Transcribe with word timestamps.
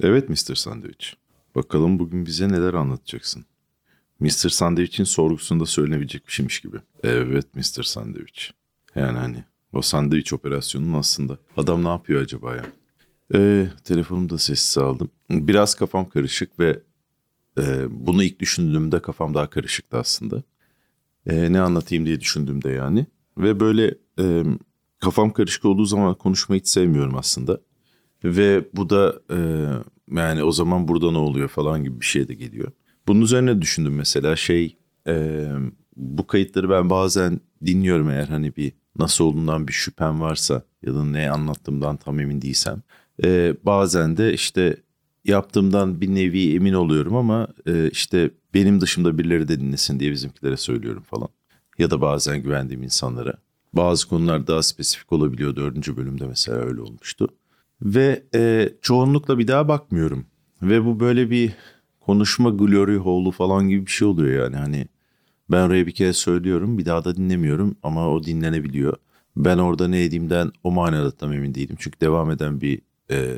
Evet 0.00 0.28
Mr. 0.28 0.54
Sandwich. 0.54 1.06
Bakalım 1.54 1.98
bugün 1.98 2.26
bize 2.26 2.48
neler 2.48 2.74
anlatacaksın. 2.74 3.44
Mr. 4.20 4.48
Sandwich'in 4.48 5.04
sorgusunda 5.04 5.66
söylenebilecek 5.66 6.26
bir 6.26 6.32
şeymiş 6.32 6.60
gibi. 6.60 6.76
Evet 7.02 7.54
Mr. 7.54 7.82
Sandwich. 7.82 8.50
Yani 8.94 9.18
hani 9.18 9.44
o 9.72 9.82
sandviç 9.82 10.32
operasyonunun 10.32 10.98
aslında. 10.98 11.38
Adam 11.56 11.84
ne 11.84 11.88
yapıyor 11.88 12.22
acaba 12.22 12.56
ya? 12.56 12.66
Ee, 13.34 13.68
telefonumu 13.84 14.30
da 14.30 14.38
sessiz 14.38 14.78
aldım. 14.78 15.10
Biraz 15.30 15.74
kafam 15.74 16.08
karışık 16.08 16.58
ve 16.58 16.80
e, 17.58 17.86
bunu 17.90 18.22
ilk 18.22 18.40
düşündüğümde 18.40 19.02
kafam 19.02 19.34
daha 19.34 19.50
karışıktı 19.50 19.98
aslında. 19.98 20.42
E, 21.26 21.52
ne 21.52 21.60
anlatayım 21.60 22.06
diye 22.06 22.20
düşündüğümde 22.20 22.70
yani. 22.70 23.06
Ve 23.38 23.60
böyle 23.60 23.94
e, 24.18 24.44
kafam 24.98 25.32
karışık 25.32 25.64
olduğu 25.64 25.84
zaman 25.84 26.14
konuşmayı 26.14 26.60
hiç 26.60 26.68
sevmiyorum 26.68 27.16
aslında. 27.16 27.60
Ve 28.24 28.64
bu 28.74 28.90
da 28.90 29.20
e, 29.30 29.38
yani 30.16 30.42
o 30.42 30.52
zaman 30.52 30.88
burada 30.88 31.10
ne 31.10 31.18
oluyor 31.18 31.48
falan 31.48 31.84
gibi 31.84 32.00
bir 32.00 32.06
şey 32.06 32.28
de 32.28 32.34
geliyor. 32.34 32.72
Bunun 33.08 33.20
üzerine 33.20 33.62
düşündüm 33.62 33.94
mesela 33.94 34.36
şey 34.36 34.76
e, 35.06 35.46
bu 35.96 36.26
kayıtları 36.26 36.70
ben 36.70 36.90
bazen 36.90 37.40
dinliyorum 37.66 38.10
eğer 38.10 38.26
hani 38.26 38.56
bir 38.56 38.72
nasıl 38.98 39.24
olduğundan 39.24 39.68
bir 39.68 39.72
şüphem 39.72 40.20
varsa 40.20 40.62
ya 40.82 40.94
da 40.94 41.04
ne 41.04 41.30
anlattığımdan 41.30 41.96
tam 41.96 42.20
emin 42.20 42.42
değilsem. 42.42 42.82
E, 43.24 43.54
bazen 43.64 44.16
de 44.16 44.32
işte 44.32 44.76
yaptığımdan 45.24 46.00
bir 46.00 46.14
nevi 46.14 46.54
emin 46.54 46.72
oluyorum 46.72 47.16
ama 47.16 47.48
e, 47.66 47.90
işte 47.90 48.30
benim 48.54 48.80
dışımda 48.80 49.18
birileri 49.18 49.48
de 49.48 49.60
dinlesin 49.60 50.00
diye 50.00 50.10
bizimkilere 50.10 50.56
söylüyorum 50.56 51.02
falan. 51.02 51.28
Ya 51.78 51.90
da 51.90 52.00
bazen 52.00 52.42
güvendiğim 52.42 52.82
insanlara. 52.82 53.34
Bazı 53.72 54.08
konular 54.08 54.46
daha 54.46 54.62
spesifik 54.62 55.12
olabiliyor. 55.12 55.56
Dördüncü 55.56 55.96
bölümde 55.96 56.26
mesela 56.26 56.58
öyle 56.58 56.80
olmuştu. 56.80 57.28
Ve 57.82 58.22
e, 58.34 58.72
çoğunlukla 58.82 59.38
bir 59.38 59.48
daha 59.48 59.68
bakmıyorum. 59.68 60.26
Ve 60.62 60.84
bu 60.84 61.00
böyle 61.00 61.30
bir 61.30 61.52
konuşma 62.00 62.50
glory 62.50 62.96
hole'u 62.96 63.30
falan 63.30 63.68
gibi 63.68 63.86
bir 63.86 63.90
şey 63.90 64.08
oluyor 64.08 64.44
yani. 64.44 64.56
Hani 64.56 64.86
ben 65.50 65.62
oraya 65.62 65.86
bir 65.86 65.92
kere 65.92 66.12
söylüyorum 66.12 66.78
bir 66.78 66.86
daha 66.86 67.04
da 67.04 67.16
dinlemiyorum 67.16 67.76
ama 67.82 68.08
o 68.08 68.24
dinlenebiliyor. 68.24 68.96
Ben 69.36 69.58
orada 69.58 69.88
ne 69.88 69.98
dediğimden 69.98 70.52
o 70.64 70.70
manada 70.70 71.10
tam 71.10 71.32
emin 71.32 71.54
değilim. 71.54 71.76
Çünkü 71.78 72.00
devam 72.00 72.30
eden 72.30 72.60
bir 72.60 72.80
e, 73.10 73.36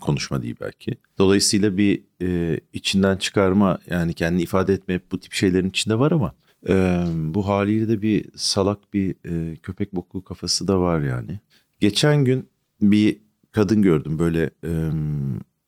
konuşma 0.00 0.42
değil 0.42 0.56
belki. 0.60 0.96
Dolayısıyla 1.18 1.76
bir 1.76 2.02
e, 2.22 2.60
içinden 2.72 3.16
çıkarma 3.16 3.78
yani 3.90 4.14
kendini 4.14 4.42
ifade 4.42 4.72
etme 4.72 5.00
bu 5.12 5.20
tip 5.20 5.32
şeylerin 5.32 5.68
içinde 5.68 5.98
var 5.98 6.12
ama 6.12 6.34
e, 6.68 7.04
bu 7.16 7.48
haliyle 7.48 7.88
de 7.88 8.02
bir 8.02 8.24
salak 8.36 8.94
bir 8.94 9.14
e, 9.26 9.56
köpek 9.56 9.94
boku 9.94 10.24
kafası 10.24 10.68
da 10.68 10.80
var 10.80 11.00
yani. 11.00 11.40
Geçen 11.80 12.24
gün 12.24 12.48
bir 12.80 13.23
kadın 13.54 13.82
gördüm 13.82 14.18
böyle 14.18 14.50
e, 14.64 14.90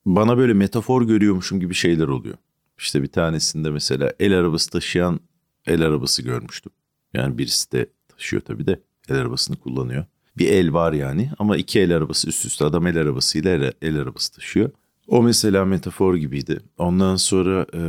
bana 0.05 0.37
böyle 0.37 0.53
metafor 0.53 1.07
görüyormuşum 1.07 1.59
gibi 1.59 1.73
şeyler 1.73 2.07
oluyor. 2.07 2.35
İşte 2.77 3.03
bir 3.03 3.07
tanesinde 3.07 3.69
mesela 3.69 4.13
el 4.19 4.37
arabası 4.39 4.69
taşıyan 4.69 5.19
el 5.65 5.81
arabası 5.81 6.21
görmüştüm. 6.21 6.71
Yani 7.13 7.37
birisi 7.37 7.71
de 7.71 7.89
taşıyor 8.07 8.41
tabii 8.41 8.67
de 8.67 8.81
el 9.09 9.17
arabasını 9.17 9.55
kullanıyor. 9.55 10.05
Bir 10.37 10.47
el 10.47 10.73
var 10.73 10.93
yani 10.93 11.31
ama 11.39 11.57
iki 11.57 11.79
el 11.79 11.95
arabası 11.95 12.27
üst 12.27 12.45
üste 12.45 12.65
adam 12.65 12.87
el 12.87 12.97
arabasıyla 12.97 13.51
el, 13.51 13.71
el 13.81 13.97
arabası 13.99 14.33
taşıyor. 14.33 14.69
O 15.07 15.23
mesela 15.23 15.65
metafor 15.65 16.15
gibiydi. 16.15 16.59
Ondan 16.77 17.15
sonra 17.15 17.65
e, 17.73 17.81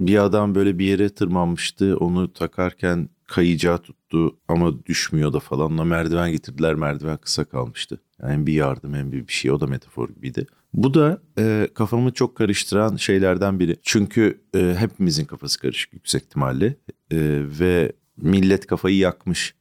bir 0.00 0.24
adam 0.24 0.54
böyle 0.54 0.78
bir 0.78 0.86
yere 0.86 1.08
tırmanmıştı. 1.08 1.96
Onu 1.96 2.32
takarken 2.32 3.08
kayacağı 3.26 3.78
tuttu 3.78 4.36
ama 4.48 4.86
düşmüyor 4.86 5.32
da 5.32 5.40
falan. 5.40 5.72
Ona 5.72 5.84
merdiven 5.84 6.30
getirdiler 6.30 6.74
merdiven 6.74 7.16
kısa 7.16 7.44
kalmıştı. 7.44 8.00
Hem 8.22 8.46
bir 8.46 8.52
yardım 8.52 8.94
hem 8.94 9.12
bir, 9.12 9.28
bir 9.28 9.32
şey 9.32 9.50
o 9.50 9.60
da 9.60 9.66
metafor 9.66 10.08
gibiydi. 10.08 10.46
Bu 10.74 10.94
da 10.94 11.22
e, 11.38 11.68
kafamı 11.74 12.12
çok 12.12 12.36
karıştıran 12.36 12.96
şeylerden 12.96 13.60
biri. 13.60 13.76
Çünkü 13.82 14.40
e, 14.54 14.74
hepimizin 14.78 15.24
kafası 15.24 15.60
karışık 15.60 15.92
yüksek 15.92 16.22
ihtimalle. 16.22 16.66
E, 17.10 17.16
ve 17.60 17.92
millet 18.16 18.66
kafayı 18.66 18.96
yakmış 18.96 19.54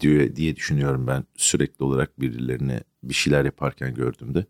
diye, 0.00 0.36
diye 0.36 0.56
düşünüyorum 0.56 1.06
ben 1.06 1.24
sürekli 1.36 1.84
olarak 1.84 2.20
birilerine 2.20 2.80
bir 3.02 3.14
şeyler 3.14 3.44
yaparken 3.44 3.94
gördüğümde 3.94 4.46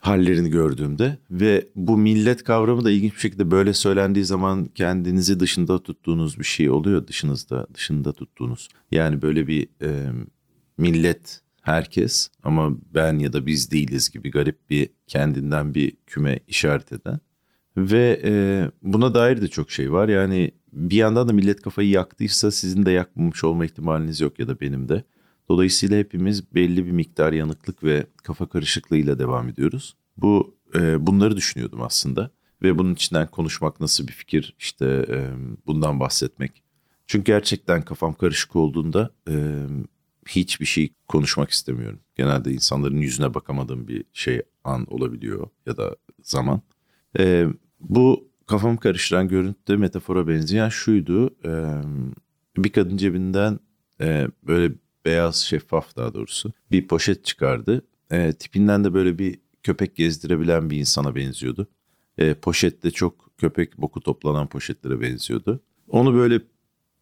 hallerini 0.00 0.50
gördüğümde 0.50 1.18
ve 1.30 1.68
bu 1.74 1.98
millet 1.98 2.44
kavramı 2.44 2.84
da 2.84 2.90
ilginç 2.90 3.14
bir 3.14 3.20
şekilde 3.20 3.50
böyle 3.50 3.74
söylendiği 3.74 4.24
zaman 4.24 4.64
kendinizi 4.74 5.40
dışında 5.40 5.82
tuttuğunuz 5.82 6.38
bir 6.38 6.44
şey 6.44 6.70
oluyor 6.70 7.06
dışınızda 7.06 7.66
dışında 7.74 8.12
tuttuğunuz 8.12 8.68
yani 8.90 9.22
böyle 9.22 9.46
bir 9.46 9.68
e, 9.82 10.12
millet 10.78 11.40
herkes 11.68 12.28
ama 12.42 12.70
ben 12.94 13.18
ya 13.18 13.32
da 13.32 13.46
biz 13.46 13.70
değiliz 13.70 14.10
gibi 14.10 14.30
garip 14.30 14.70
bir 14.70 14.88
kendinden 15.06 15.74
bir 15.74 15.92
küme 16.06 16.40
işaret 16.48 16.92
eden 16.92 17.20
ve 17.76 18.20
e, 18.24 18.32
buna 18.82 19.14
dair 19.14 19.42
de 19.42 19.48
çok 19.48 19.70
şey 19.70 19.92
var 19.92 20.08
yani 20.08 20.50
bir 20.72 20.96
yandan 20.96 21.28
da 21.28 21.32
millet 21.32 21.62
kafayı 21.62 21.88
yaktıysa 21.88 22.50
sizin 22.50 22.86
de 22.86 22.90
yakmamış 22.90 23.44
olma 23.44 23.64
ihtimaliniz 23.64 24.20
yok 24.20 24.38
ya 24.38 24.48
da 24.48 24.60
benim 24.60 24.88
de. 24.88 25.04
Dolayısıyla 25.48 25.98
hepimiz 25.98 26.54
belli 26.54 26.86
bir 26.86 26.90
miktar 26.90 27.32
yanıklık 27.32 27.84
ve 27.84 28.06
kafa 28.22 28.48
karışıklığıyla 28.48 29.18
devam 29.18 29.48
ediyoruz. 29.48 29.96
Bu 30.16 30.56
e, 30.74 31.06
bunları 31.06 31.36
düşünüyordum 31.36 31.82
aslında 31.82 32.30
ve 32.62 32.78
bunun 32.78 32.94
içinden 32.94 33.30
konuşmak 33.30 33.80
nasıl 33.80 34.06
bir 34.06 34.12
fikir 34.12 34.54
işte 34.58 35.06
e, 35.08 35.30
bundan 35.66 36.00
bahsetmek. 36.00 36.62
Çünkü 37.06 37.24
gerçekten 37.24 37.82
kafam 37.82 38.14
karışık 38.14 38.56
olduğunda 38.56 39.10
e, 39.28 39.66
hiçbir 40.28 40.66
şey 40.66 40.92
konuşmak 41.08 41.50
istemiyorum. 41.50 42.00
Genelde 42.16 42.52
insanların 42.52 42.96
yüzüne 42.96 43.34
bakamadığım 43.34 43.88
bir 43.88 44.04
şey 44.12 44.42
an 44.64 44.86
olabiliyor 44.86 45.48
ya 45.66 45.76
da 45.76 45.96
zaman. 46.22 46.62
E, 47.18 47.46
bu 47.80 48.28
kafamı 48.46 48.80
karıştıran 48.80 49.28
görüntüde 49.28 49.76
metafora 49.76 50.28
benzeyen 50.28 50.68
şuydu. 50.68 51.30
E, 51.44 51.52
bir 52.56 52.72
kadın 52.72 52.96
cebinden 52.96 53.60
e, 54.00 54.28
böyle 54.42 54.74
beyaz 55.04 55.36
şeffaf 55.36 55.96
daha 55.96 56.14
doğrusu 56.14 56.52
bir 56.70 56.88
poşet 56.88 57.24
çıkardı. 57.24 57.82
E, 58.10 58.32
tipinden 58.32 58.84
de 58.84 58.94
böyle 58.94 59.18
bir 59.18 59.40
köpek 59.62 59.96
gezdirebilen 59.96 60.70
bir 60.70 60.78
insana 60.78 61.14
benziyordu. 61.14 61.68
E, 62.18 62.34
poşette 62.34 62.90
çok 62.90 63.38
köpek 63.38 63.78
boku 63.78 64.00
toplanan 64.00 64.46
poşetlere 64.46 65.00
benziyordu. 65.00 65.60
Onu 65.88 66.14
böyle 66.14 66.40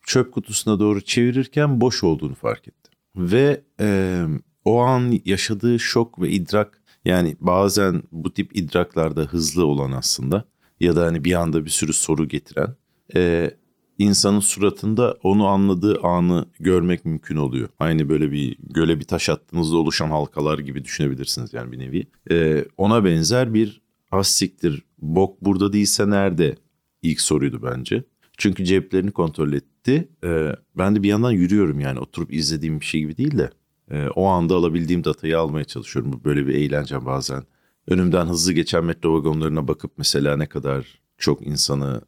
çöp 0.03 0.33
kutusuna 0.33 0.81
doğru 0.81 1.01
çevirirken 1.01 1.81
boş 1.81 2.05
olduğunu 2.05 2.35
fark 2.35 2.69
etti. 2.69 2.91
Ve 3.17 3.65
e, 3.81 4.23
o 4.65 4.79
an 4.79 5.21
yaşadığı 5.25 5.79
şok 5.79 6.21
ve 6.21 6.31
idrak 6.31 6.83
yani 7.05 7.37
bazen 7.41 8.03
bu 8.13 8.33
tip 8.33 8.57
idraklarda 8.57 9.21
hızlı 9.21 9.67
olan 9.67 9.93
aslında 9.93 10.45
ya 10.81 10.97
da 10.97 11.07
hani 11.07 11.25
bir 11.25 11.33
anda 11.33 11.65
bir 11.65 11.71
sürü 11.71 11.93
soru 11.93 12.29
getiren 12.29 12.77
e, 13.15 13.51
insanın 13.99 14.41
suratında 14.41 15.17
onu 15.23 15.47
anladığı 15.47 16.01
anı 16.01 16.47
görmek 16.61 17.05
mümkün 17.05 17.37
oluyor. 17.37 17.69
Aynı 17.79 18.09
böyle 18.09 18.33
bir 18.33 18.57
göle 18.61 19.01
bir 19.01 19.05
taş 19.05 19.29
attığınızda 19.29 19.77
oluşan 19.77 20.11
halkalar 20.11 20.59
gibi 20.59 20.85
düşünebilirsiniz 20.85 21.55
yani 21.55 21.73
bir 21.73 21.79
nevi. 21.79 22.07
E, 22.31 22.65
ona 22.77 23.05
benzer 23.05 23.55
bir 23.55 23.81
hassiktir 24.11 24.83
bok 24.99 25.43
burada 25.43 25.73
değilse 25.73 26.11
nerede 26.11 26.57
ilk 27.03 27.21
soruydu 27.21 27.61
bence. 27.63 28.05
Çünkü 28.39 28.65
ceplerini 28.65 29.11
kontrol 29.11 29.53
etti. 29.89 30.09
E, 30.25 30.57
ben 30.79 30.97
de 30.97 31.03
bir 31.03 31.09
yandan 31.09 31.31
yürüyorum 31.31 31.81
yani 31.81 31.99
oturup 31.99 32.33
izlediğim 32.33 32.81
bir 32.81 32.85
şey 32.85 33.01
gibi 33.01 33.17
değil 33.17 33.39
de 33.39 33.51
e, 33.91 34.09
o 34.09 34.27
anda 34.27 34.55
alabildiğim 34.55 35.05
datayı 35.05 35.39
almaya 35.39 35.65
çalışıyorum. 35.65 36.13
Bu 36.13 36.25
böyle 36.25 36.47
bir 36.47 36.55
eğlence 36.55 37.07
bazen 37.07 37.43
önümden 37.89 38.27
hızlı 38.27 38.53
geçen 38.53 38.85
metro 38.85 39.15
vagonlarına 39.15 39.69
bakıp 39.69 39.93
mesela 39.99 40.37
ne 40.37 40.47
kadar 40.47 41.01
çok 41.19 41.47
insanı 41.47 42.01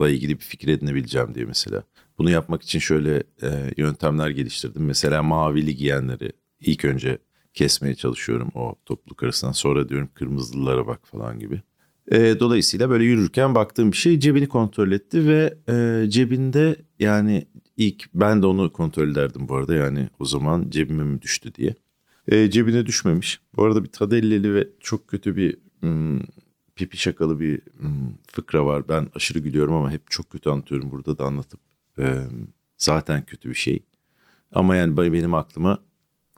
ıı, 0.00 0.10
ilgili 0.10 0.34
bir 0.34 0.44
fikir 0.44 0.68
edinebileceğim 0.68 1.34
diye 1.34 1.44
mesela. 1.44 1.82
Bunu 2.18 2.30
yapmak 2.30 2.62
için 2.62 2.78
şöyle 2.78 3.22
e, 3.42 3.70
yöntemler 3.76 4.30
geliştirdim. 4.30 4.84
Mesela 4.84 5.22
mavili 5.22 5.76
giyenleri 5.76 6.32
ilk 6.60 6.84
önce 6.84 7.18
kesmeye 7.54 7.94
çalışıyorum 7.94 8.50
o 8.54 8.74
topluluk 8.86 9.22
arasından. 9.22 9.52
Sonra 9.52 9.88
diyorum 9.88 10.08
kırmızılılara 10.14 10.86
bak 10.86 11.00
falan 11.06 11.38
gibi. 11.38 11.62
E, 12.12 12.40
dolayısıyla 12.40 12.90
böyle 12.90 13.04
yürürken 13.04 13.54
baktığım 13.54 13.92
bir 13.92 13.96
şey 13.96 14.20
cebini 14.20 14.48
kontrol 14.48 14.92
etti 14.92 15.28
ve 15.28 15.58
e, 15.68 16.10
cebinde 16.10 16.76
yani 16.98 17.46
ilk 17.76 18.04
ben 18.14 18.42
de 18.42 18.46
onu 18.46 18.72
kontrol 18.72 19.08
ederdim 19.08 19.48
bu 19.48 19.56
arada 19.56 19.74
yani 19.74 20.08
o 20.18 20.24
zaman 20.24 20.70
cebime 20.70 21.04
mi 21.04 21.22
düştü 21.22 21.54
diye. 21.54 21.74
E, 22.28 22.50
cebine 22.50 22.86
düşmemiş. 22.86 23.40
Bu 23.56 23.64
arada 23.64 23.84
bir 23.84 23.88
Tadelleli 23.88 24.54
ve 24.54 24.68
çok 24.80 25.08
kötü 25.08 25.36
bir 25.36 25.56
hmm, 25.80 26.20
pipi 26.76 26.96
şakalı 26.96 27.40
bir 27.40 27.60
hmm, 27.78 28.14
fıkra 28.32 28.66
var. 28.66 28.88
Ben 28.88 29.08
aşırı 29.14 29.38
gülüyorum 29.38 29.74
ama 29.74 29.90
hep 29.90 30.10
çok 30.10 30.30
kötü 30.30 30.50
anlatıyorum 30.50 30.90
burada 30.90 31.18
da 31.18 31.24
anlatıp. 31.24 31.60
E, 31.98 32.04
zaten 32.78 33.24
kötü 33.24 33.48
bir 33.48 33.54
şey. 33.54 33.84
Ama 34.52 34.76
yani 34.76 34.96
benim 34.96 35.34
aklıma 35.34 35.78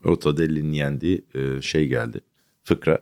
o 0.04 0.18
Tadellinin 0.18 0.72
yendiği 0.72 1.24
e, 1.34 1.62
şey 1.62 1.88
geldi. 1.88 2.20
Fıkra. 2.64 2.98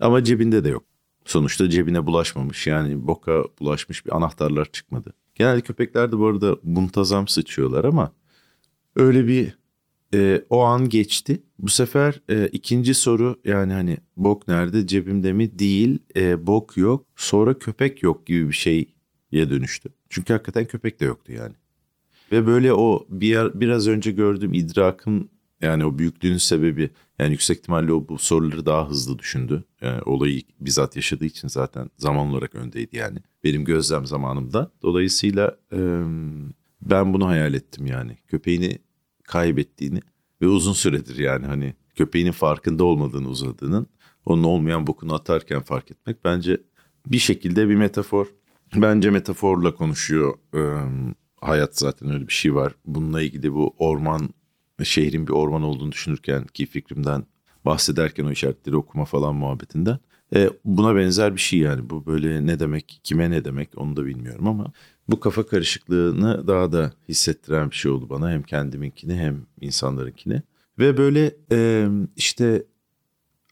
Ama 0.00 0.24
cebinde 0.24 0.64
de 0.64 0.68
yok. 0.68 0.84
Sonuçta 1.24 1.70
cebine 1.70 2.06
bulaşmamış. 2.06 2.66
Yani 2.66 3.06
boka 3.06 3.44
bulaşmış 3.60 4.06
bir 4.06 4.16
anahtarlar 4.16 4.64
çıkmadı. 4.72 5.14
Genelde 5.34 5.60
köpekler 5.60 6.12
de 6.12 6.18
bu 6.18 6.26
arada 6.26 6.56
muntazam 6.62 7.28
sıçıyorlar 7.28 7.84
ama 7.84 8.12
öyle 8.96 9.26
bir 9.26 9.58
e, 10.14 10.44
o 10.50 10.60
an 10.60 10.88
geçti. 10.88 11.42
Bu 11.58 11.68
sefer 11.68 12.20
e, 12.28 12.48
ikinci 12.48 12.94
soru 12.94 13.40
yani 13.44 13.72
hani 13.72 13.98
bok 14.16 14.48
nerede 14.48 14.86
cebimde 14.86 15.32
mi 15.32 15.58
değil 15.58 15.98
e, 16.16 16.46
bok 16.46 16.76
yok 16.76 17.06
sonra 17.16 17.58
köpek 17.58 18.02
yok 18.02 18.26
gibi 18.26 18.48
bir 18.48 18.54
şeye 18.54 18.86
dönüştü. 19.32 19.88
Çünkü 20.08 20.32
hakikaten 20.32 20.64
köpek 20.64 21.00
de 21.00 21.04
yoktu 21.04 21.32
yani. 21.32 21.54
Ve 22.32 22.46
böyle 22.46 22.72
o 22.72 23.06
bir, 23.08 23.60
biraz 23.60 23.88
önce 23.88 24.10
gördüğüm 24.10 24.52
idrakın 24.52 25.30
yani 25.64 25.84
o 25.84 25.98
büyüklüğün 25.98 26.36
sebebi 26.36 26.90
yani 27.18 27.32
yüksek 27.32 27.58
ihtimalle 27.58 27.92
o 27.92 28.08
bu 28.08 28.18
soruları 28.18 28.66
daha 28.66 28.88
hızlı 28.88 29.18
düşündü. 29.18 29.64
Yani 29.80 30.02
olayı 30.02 30.42
bizzat 30.60 30.96
yaşadığı 30.96 31.24
için 31.24 31.48
zaten 31.48 31.90
zaman 31.98 32.26
olarak 32.26 32.54
öndeydi 32.54 32.96
yani. 32.96 33.18
Benim 33.44 33.64
gözlem 33.64 34.06
zamanımda. 34.06 34.70
Dolayısıyla 34.82 35.56
e, 35.72 35.78
ben 36.82 37.14
bunu 37.14 37.26
hayal 37.26 37.54
ettim 37.54 37.86
yani. 37.86 38.18
Köpeğini 38.26 38.78
kaybettiğini 39.24 40.00
ve 40.42 40.46
uzun 40.46 40.72
süredir 40.72 41.18
yani 41.18 41.46
hani 41.46 41.74
köpeğinin 41.94 42.32
farkında 42.32 42.84
olmadığını 42.84 43.28
uzadığının 43.28 43.86
onun 44.26 44.44
olmayan 44.44 44.86
bokunu 44.86 45.14
atarken 45.14 45.60
fark 45.60 45.90
etmek 45.90 46.24
bence 46.24 46.60
bir 47.06 47.18
şekilde 47.18 47.68
bir 47.68 47.74
metafor. 47.74 48.26
Bence 48.76 49.10
metaforla 49.10 49.74
konuşuyor. 49.74 50.34
Ee, 50.54 50.60
hayat 51.40 51.78
zaten 51.78 52.12
öyle 52.12 52.28
bir 52.28 52.32
şey 52.32 52.54
var. 52.54 52.74
Bununla 52.86 53.22
ilgili 53.22 53.52
bu 53.54 53.74
orman, 53.78 54.28
şehrin 54.82 55.26
bir 55.26 55.32
orman 55.32 55.62
olduğunu 55.62 55.92
düşünürken 55.92 56.46
ki 56.46 56.66
fikrimden 56.66 57.24
bahsederken 57.64 58.24
o 58.24 58.30
işaretleri 58.30 58.76
okuma 58.76 59.04
falan 59.04 59.34
muhabbetinden. 59.34 59.98
E, 60.34 60.50
buna 60.64 60.96
benzer 60.96 61.34
bir 61.34 61.40
şey 61.40 61.58
yani 61.58 61.90
bu 61.90 62.06
böyle 62.06 62.46
ne 62.46 62.60
demek 62.60 63.00
kime 63.04 63.30
ne 63.30 63.44
demek 63.44 63.68
onu 63.76 63.96
da 63.96 64.06
bilmiyorum 64.06 64.48
ama 64.48 64.72
bu 65.08 65.20
kafa 65.20 65.46
karışıklığını 65.46 66.48
daha 66.48 66.72
da 66.72 66.92
hissettiren 67.08 67.70
bir 67.70 67.76
şey 67.76 67.90
oldu 67.90 68.10
bana. 68.10 68.30
Hem 68.30 68.42
kendiminkini 68.42 69.14
hem 69.14 69.46
insanlarınkini. 69.60 70.42
Ve 70.78 70.96
böyle 70.96 71.36
e, 71.52 71.88
işte 72.16 72.64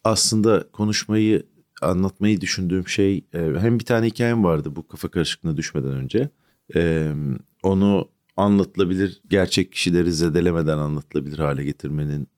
aslında 0.04 0.66
konuşmayı 0.72 1.46
anlatmayı 1.82 2.40
düşündüğüm 2.40 2.88
şey 2.88 3.24
e, 3.34 3.38
hem 3.38 3.78
bir 3.78 3.84
tane 3.84 4.06
hikayem 4.06 4.44
vardı 4.44 4.76
bu 4.76 4.88
kafa 4.88 5.08
karışıklığına 5.08 5.56
düşmeden 5.56 5.92
önce. 5.92 6.30
E, 6.74 7.12
onu 7.62 8.08
anlatılabilir 8.42 9.22
gerçek 9.30 9.72
kişileri 9.72 10.12
zedelemeden 10.12 10.78
anlatılabilir 10.78 11.38
hale 11.38 11.64
getirmenin 11.64 12.28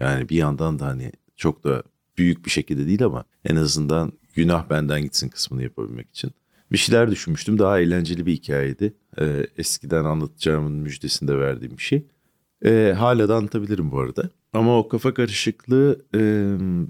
yani 0.00 0.28
bir 0.28 0.36
yandan 0.36 0.78
da 0.78 0.86
hani 0.86 1.12
çok 1.36 1.64
da 1.64 1.82
büyük 2.18 2.44
bir 2.44 2.50
şekilde 2.50 2.86
değil 2.86 3.04
ama 3.04 3.24
en 3.44 3.56
azından 3.56 4.12
günah 4.34 4.70
benden 4.70 5.02
gitsin 5.02 5.28
kısmını 5.28 5.62
yapabilmek 5.62 6.08
için 6.10 6.30
bir 6.72 6.78
şeyler 6.78 7.10
düşünmüştüm. 7.10 7.58
Daha 7.58 7.80
eğlenceli 7.80 8.26
bir 8.26 8.32
hikayeydi. 8.32 8.94
Ee, 9.20 9.46
eskiden 9.58 10.04
anlatacağımın 10.04 10.72
müjdesinde 10.72 11.38
verdiğim 11.38 11.76
bir 11.76 11.82
şey. 11.82 12.06
Ee, 12.64 12.94
hala 12.98 13.28
da 13.28 13.36
anlatabilirim 13.36 13.90
bu 13.90 14.00
arada. 14.00 14.30
Ama 14.52 14.78
o 14.78 14.88
kafa 14.88 15.14
karışıklığı 15.14 16.04
e, 16.14 16.20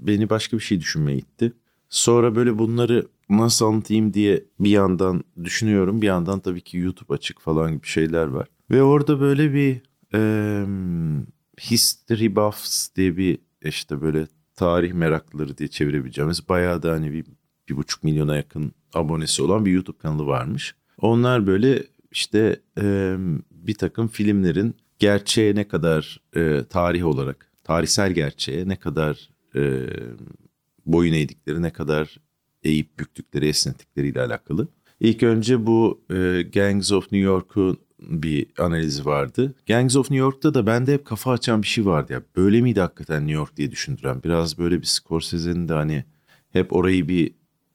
beni 0.07 0.29
başka 0.29 0.57
bir 0.57 0.63
şey 0.63 0.79
düşünmeye 0.79 1.17
itti. 1.17 1.53
Sonra 1.89 2.35
böyle 2.35 2.59
bunları 2.59 3.07
nasıl 3.29 3.65
anlatayım 3.65 4.13
diye 4.13 4.43
bir 4.59 4.69
yandan 4.69 5.23
düşünüyorum. 5.43 6.01
Bir 6.01 6.07
yandan 6.07 6.39
tabii 6.39 6.61
ki 6.61 6.77
YouTube 6.77 7.13
açık 7.13 7.41
falan 7.41 7.71
gibi 7.71 7.87
şeyler 7.87 8.27
var. 8.27 8.47
Ve 8.71 8.83
orada 8.83 9.19
böyle 9.19 9.53
bir 9.53 9.81
e, 10.13 10.21
History 11.71 12.35
Buffs 12.35 12.95
diye 12.95 13.17
bir 13.17 13.37
işte 13.61 14.01
böyle 14.01 14.27
tarih 14.55 14.93
meraklıları 14.93 15.57
diye 15.57 15.69
çevirebileceğimiz 15.69 16.49
bayağı 16.49 16.83
da 16.83 16.91
hani 16.91 17.13
bir, 17.13 17.25
bir 17.69 17.77
buçuk 17.77 18.03
milyona 18.03 18.35
yakın 18.35 18.71
abonesi 18.93 19.41
olan 19.41 19.65
bir 19.65 19.71
YouTube 19.71 19.97
kanalı 19.97 20.25
varmış. 20.25 20.75
Onlar 21.01 21.47
böyle 21.47 21.83
işte 22.11 22.59
e, 22.81 23.15
bir 23.51 23.75
takım 23.75 24.07
filmlerin 24.07 24.75
gerçeğe 24.99 25.55
ne 25.55 25.67
kadar 25.67 26.21
e, 26.35 26.63
tarih 26.69 27.05
olarak, 27.05 27.51
tarihsel 27.63 28.11
gerçeğe 28.11 28.67
ne 28.67 28.75
kadar 28.75 29.29
e, 29.55 29.85
boyun 30.87 31.13
eğdikleri, 31.13 31.61
ne 31.61 31.73
kadar 31.73 32.17
eğip 32.63 32.99
büktükleri, 32.99 33.47
esnettikleriyle 33.47 34.21
alakalı. 34.21 34.67
İlk 34.99 35.23
önce 35.23 35.65
bu 35.65 36.01
e, 36.09 36.41
Gangs 36.53 36.91
of 36.91 37.03
New 37.03 37.17
York'un 37.17 37.77
bir 37.99 38.47
analizi 38.57 39.05
vardı. 39.05 39.55
Gangs 39.67 39.95
of 39.95 40.11
New 40.11 40.25
York'ta 40.25 40.53
da 40.53 40.65
bende 40.65 40.93
hep 40.93 41.05
kafa 41.05 41.31
açan 41.31 41.61
bir 41.61 41.67
şey 41.67 41.85
vardı 41.85 42.13
ya. 42.13 42.21
Böyle 42.35 42.61
miydi 42.61 42.79
hakikaten 42.79 43.21
New 43.21 43.33
York 43.33 43.57
diye 43.57 43.71
düşündüren. 43.71 44.23
Biraz 44.23 44.57
böyle 44.57 44.81
bir 44.81 44.85
Scorsese'nin 44.85 45.67
de 45.67 45.73
hani 45.73 46.03
hep 46.49 46.73
orayı 46.73 47.07
bir 47.07 47.31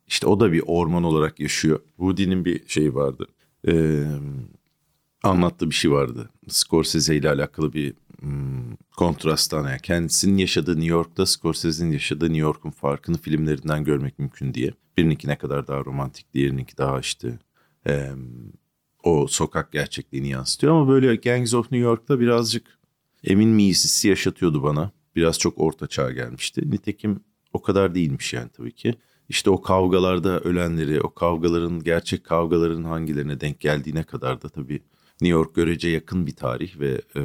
işte 0.07 0.27
o 0.27 0.41
da 0.41 0.53
bir 0.53 0.63
orman 0.67 1.05
olarak 1.05 1.41
yaşıyor. 1.41 1.81
Woody'nin 1.97 2.45
bir 2.45 2.69
şeyi 2.69 2.95
vardı. 2.95 3.27
Ee, 3.69 4.05
anlattığı 5.23 5.71
bir 5.71 5.75
şey 5.75 5.91
vardı. 5.91 6.31
Scorsese 6.49 7.17
ile 7.17 7.31
alakalı 7.31 7.73
bir 7.73 7.95
kontrasttan 8.97 9.69
yani 9.69 9.81
kendisinin 9.83 10.39
yaşadığı 10.39 10.73
New 10.77 10.91
York'ta 10.91 11.27
Scorsese'nin 11.27 11.93
yaşadığı 11.93 12.25
New 12.25 12.41
York'un 12.41 12.71
farkını 12.71 13.19
filmlerinden 13.19 13.85
görmek 13.85 14.19
mümkün 14.19 14.55
diye. 14.55 14.73
Birininki 14.97 15.29
ne 15.29 15.39
kadar 15.39 15.67
daha 15.67 15.85
romantik, 15.85 16.35
diğerininki 16.35 16.79
daha 16.79 17.01
işte 17.01 17.39
e, 17.87 18.11
o 19.03 19.27
sokak 19.27 19.73
gerçekliğini 19.73 20.29
yansıtıyor 20.29 20.73
ama 20.73 20.89
böyle 20.89 21.17
Gangs 21.17 21.55
of 21.55 21.73
New 21.73 21.89
York'ta 21.89 22.21
birazcık 22.21 22.79
emin 23.25 23.49
miyiz 23.49 23.85
hissi 23.85 24.09
yaşatıyordu 24.09 24.63
bana. 24.63 24.91
Biraz 25.17 25.39
çok 25.39 25.59
orta 25.59 25.87
çağ 25.87 26.13
gelmişti. 26.13 26.71
Nitekim 26.71 27.21
o 27.53 27.63
kadar 27.63 27.95
değilmiş 27.95 28.33
yani 28.33 28.49
tabii 28.49 28.73
ki. 28.73 28.95
İşte 29.29 29.51
o 29.51 29.63
kavgalarda 29.63 30.41
ölenleri, 30.41 31.01
o 31.01 31.15
kavgaların, 31.15 31.85
gerçek 31.85 32.25
kavgaların 32.25 32.85
hangilerine 32.85 33.41
denk 33.41 33.61
geldiğine 33.61 34.03
kadar 34.03 34.43
da 34.43 34.49
tabii 34.49 34.83
New 35.21 35.29
York 35.39 35.55
görece 35.55 35.89
yakın 35.89 36.27
bir 36.27 36.37
tarih 36.37 36.81
ve 36.81 37.03
e, 37.17 37.21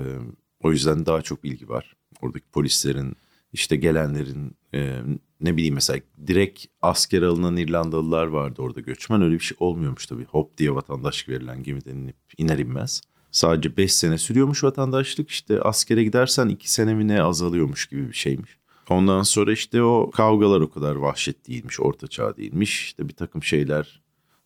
o 0.63 0.71
yüzden 0.71 1.05
daha 1.05 1.21
çok 1.21 1.43
bilgi 1.43 1.69
var. 1.69 1.95
Oradaki 2.21 2.45
polislerin, 2.51 3.15
işte 3.53 3.75
gelenlerin, 3.75 4.55
e, 4.73 5.01
ne 5.41 5.57
bileyim 5.57 5.75
mesela 5.75 5.99
direkt 6.27 6.65
asker 6.81 7.21
alınan 7.21 7.57
İrlandalılar 7.57 8.27
vardı 8.27 8.61
orada 8.61 8.79
göçmen. 8.79 9.21
Öyle 9.21 9.33
bir 9.33 9.39
şey 9.39 9.57
olmuyormuş 9.59 10.05
tabii. 10.05 10.25
Hop 10.25 10.57
diye 10.57 10.75
vatandaşlık 10.75 11.29
verilen 11.29 11.63
gemiden 11.63 11.95
inip 11.95 12.15
iner 12.37 12.57
inmez. 12.57 13.01
Sadece 13.31 13.77
5 13.77 13.93
sene 13.93 14.17
sürüyormuş 14.17 14.63
vatandaşlık. 14.63 15.29
İşte 15.29 15.61
askere 15.61 16.03
gidersen 16.03 16.47
2 16.47 16.71
sene 16.71 16.93
mi 16.93 17.07
ne 17.07 17.21
azalıyormuş 17.21 17.85
gibi 17.85 18.07
bir 18.07 18.13
şeymiş. 18.13 18.57
Ondan 18.89 19.23
sonra 19.23 19.51
işte 19.51 19.83
o 19.83 20.11
kavgalar 20.11 20.61
o 20.61 20.69
kadar 20.69 20.95
vahşet 20.95 21.47
değilmiş, 21.47 21.79
orta 21.79 22.07
çağ 22.07 22.37
değilmiş. 22.37 22.81
İşte 22.81 23.09
bir 23.09 23.13
takım 23.13 23.43
şeyler 23.43 24.01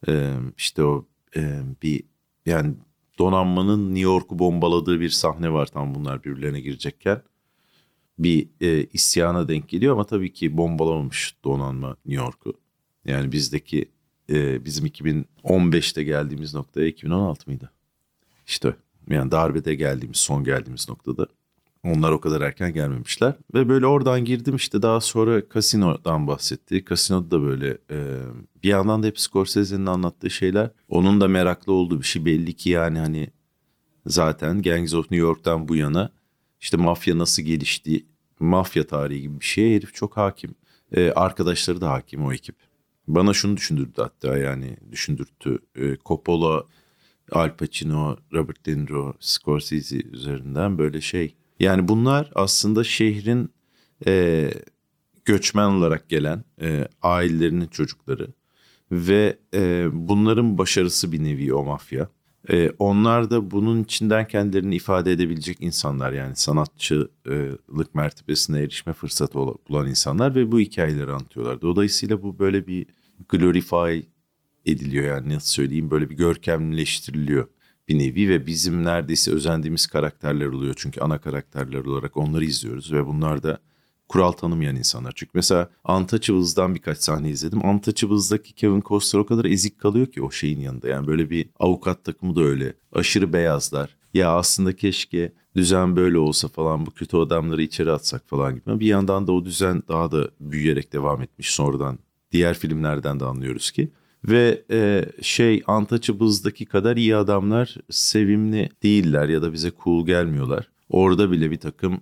e, 0.08 0.34
işte 0.58 0.84
o 0.84 1.06
e, 1.36 1.62
bir 1.84 2.04
yani 2.46 2.74
donanmanın 3.22 3.88
New 3.90 4.02
York'u 4.02 4.40
bombaladığı 4.40 5.00
bir 5.00 5.10
sahne 5.10 5.54
var 5.54 5.66
tam 5.66 5.96
bunlar 5.96 6.24
birbirlerine 6.24 6.62
girecekken. 6.62 7.22
Bir 8.20 8.50
e, 8.62 8.86
isyana 8.94 9.48
denk 9.48 9.70
geliyor 9.70 9.94
ama 9.94 10.04
tabii 10.04 10.34
ki 10.34 10.58
bombalamamış 10.58 11.36
donanma 11.44 11.96
New 12.06 12.24
York'u. 12.24 12.54
Yani 13.06 13.32
bizdeki 13.32 13.86
e, 14.30 14.66
bizim 14.66 14.86
2015'te 14.86 16.04
geldiğimiz 16.04 16.54
noktaya 16.54 16.88
2016 16.88 17.50
mıydı? 17.50 17.72
İşte 18.48 18.75
yani 19.10 19.32
darbede 19.32 19.75
geldiğimiz 19.75 20.18
son 20.18 20.44
geldiğimiz 20.44 20.90
noktada 20.90 21.28
onlar 21.84 22.12
o 22.12 22.22
kadar 22.22 22.42
erken 22.42 22.74
gelmemişler. 22.74 23.34
Ve 23.54 23.70
böyle 23.70 23.86
oradan 23.86 24.26
girdim 24.26 24.56
işte 24.56 24.82
daha 24.82 25.02
sonra 25.02 25.42
Casino'dan 25.54 26.28
bahsetti. 26.28 26.86
Casino'da 26.90 27.32
da 27.32 27.42
böyle 27.44 27.78
e, 27.92 28.18
bir 28.64 28.70
yandan 28.70 29.04
da 29.04 29.08
hep 29.08 29.20
Scorsese'nin 29.20 29.86
anlattığı 29.86 30.30
şeyler. 30.30 30.70
Onun 30.90 31.22
da 31.22 31.28
meraklı 31.28 31.74
olduğu 31.74 32.00
bir 32.00 32.06
şey 32.06 32.26
belli 32.26 32.54
ki 32.54 32.70
yani 32.70 33.00
hani 33.00 33.30
zaten 34.06 34.62
Gangs 34.62 34.94
of 34.94 35.12
New 35.12 35.28
York'tan 35.28 35.68
bu 35.68 35.76
yana 35.76 36.12
işte 36.62 36.78
mafya 36.78 37.18
nasıl 37.18 37.44
gelişti, 37.44 38.06
mafya 38.40 38.88
tarihi 38.88 39.22
gibi 39.22 39.40
bir 39.40 39.46
şeye 39.46 39.76
herif 39.76 39.94
çok 39.94 40.18
hakim. 40.18 40.56
E, 40.92 41.12
arkadaşları 41.12 41.82
da 41.82 41.90
hakim 41.90 42.26
o 42.26 42.34
ekip. 42.34 42.56
Bana 43.08 43.34
şunu 43.34 43.58
düşündürdü 43.58 43.94
hatta 43.98 44.38
yani 44.38 44.78
düşündürttü. 44.92 45.60
E, 45.76 45.98
Coppola, 46.06 46.66
Al 47.32 47.56
Pacino, 47.56 48.18
Robert 48.34 48.66
De 48.66 48.78
Niro, 48.78 49.14
Scorsese 49.20 49.98
üzerinden 49.98 50.78
böyle 50.78 51.02
şey 51.02 51.36
yani 51.62 51.88
bunlar 51.88 52.32
aslında 52.36 52.84
şehrin 52.84 53.50
e, 54.08 54.50
göçmen 55.25 55.70
olarak 55.70 56.10
gelen 56.10 56.44
e, 56.62 56.88
ailelerinin 57.01 57.68
çocukları 57.68 58.27
ve 58.91 59.38
e, 59.53 59.88
bunların 59.94 60.58
başarısı 60.58 61.12
bir 61.12 61.24
nevi 61.24 61.53
o 61.53 61.63
mafya. 61.63 62.10
E, 62.50 62.70
onlar 62.80 63.30
da 63.30 63.51
bunun 63.51 63.84
içinden 63.84 64.27
kendilerini 64.27 64.75
ifade 64.75 65.12
edebilecek 65.12 65.58
insanlar 65.62 66.12
yani 66.12 66.36
sanatçılık 66.36 67.96
mertebesine 67.96 68.60
erişme 68.60 68.94
fırsatı 68.94 69.39
bulan 69.70 69.88
insanlar 69.88 70.36
ve 70.36 70.51
bu 70.51 70.60
hikayeleri 70.60 71.12
anlatıyorlar. 71.12 71.62
Dolayısıyla 71.62 72.24
bu 72.24 72.39
böyle 72.39 72.68
bir 72.68 72.86
glorify 73.30 74.00
ediliyor 74.65 75.06
yani 75.06 75.36
nasıl 75.36 75.48
söyleyeyim 75.48 75.91
böyle 75.91 76.10
bir 76.10 76.15
görkemleştiriliyor 76.18 77.48
bir 77.91 78.00
nevi 78.00 78.29
ve 78.29 78.48
bizim 78.48 78.83
neredeyse 78.83 79.31
özendiğimiz 79.31 79.88
karakterler 79.88 80.45
oluyor. 80.45 80.74
Çünkü 80.77 81.01
ana 81.01 81.17
karakterler 81.17 81.86
olarak 81.86 82.17
onları 82.17 82.45
izliyoruz 82.45 82.93
ve 82.93 83.05
bunlar 83.05 83.43
da 83.43 83.57
kural 84.07 84.31
tanımayan 84.31 84.75
insanlar. 84.75 85.13
Çünkü 85.15 85.31
mesela 85.33 85.69
Untouchables'dan 85.89 86.75
birkaç 86.75 86.98
sahne 86.98 87.29
izledim. 87.29 87.65
Untouchables'daki 87.65 88.53
Kevin 88.53 88.81
Costner 88.81 89.19
o 89.19 89.25
kadar 89.25 89.45
ezik 89.45 89.79
kalıyor 89.79 90.07
ki 90.07 90.21
o 90.21 90.31
şeyin 90.31 90.60
yanında. 90.60 90.88
Yani 90.88 91.07
böyle 91.07 91.29
bir 91.29 91.50
avukat 91.60 92.03
takımı 92.03 92.36
da 92.36 92.41
öyle. 92.41 92.74
Aşırı 92.93 93.33
beyazlar. 93.33 93.98
ya 94.13 94.31
aslında 94.31 94.75
keşke 94.75 95.33
düzen 95.55 95.95
böyle 95.95 96.17
olsa 96.17 96.48
falan 96.48 96.86
bu 96.86 96.91
kötü 96.91 97.17
adamları 97.17 97.62
içeri 97.62 97.91
atsak 97.91 98.29
falan 98.29 98.55
gibi. 98.55 98.79
Bir 98.79 98.88
yandan 98.88 99.27
da 99.27 99.31
o 99.31 99.45
düzen 99.45 99.83
daha 99.88 100.12
da 100.12 100.29
büyüyerek 100.39 100.93
devam 100.93 101.21
etmiş 101.21 101.51
sonradan. 101.51 102.00
Diğer 102.31 102.57
filmlerden 102.57 103.19
de 103.19 103.25
anlıyoruz 103.25 103.71
ki. 103.71 103.91
Ve 104.28 104.63
e, 104.72 105.06
şey 105.22 105.63
Untouchables'daki 105.68 106.66
kadar 106.66 106.98
iyi 106.98 107.16
adamlar 107.16 107.75
sevimli 107.90 108.70
değiller 108.84 109.30
ya 109.30 109.42
da 109.42 109.54
bize 109.54 109.72
cool 109.84 110.06
gelmiyorlar. 110.06 110.70
Orada 110.90 111.32
bile 111.32 111.51
bir 111.51 111.60
takım 111.60 112.01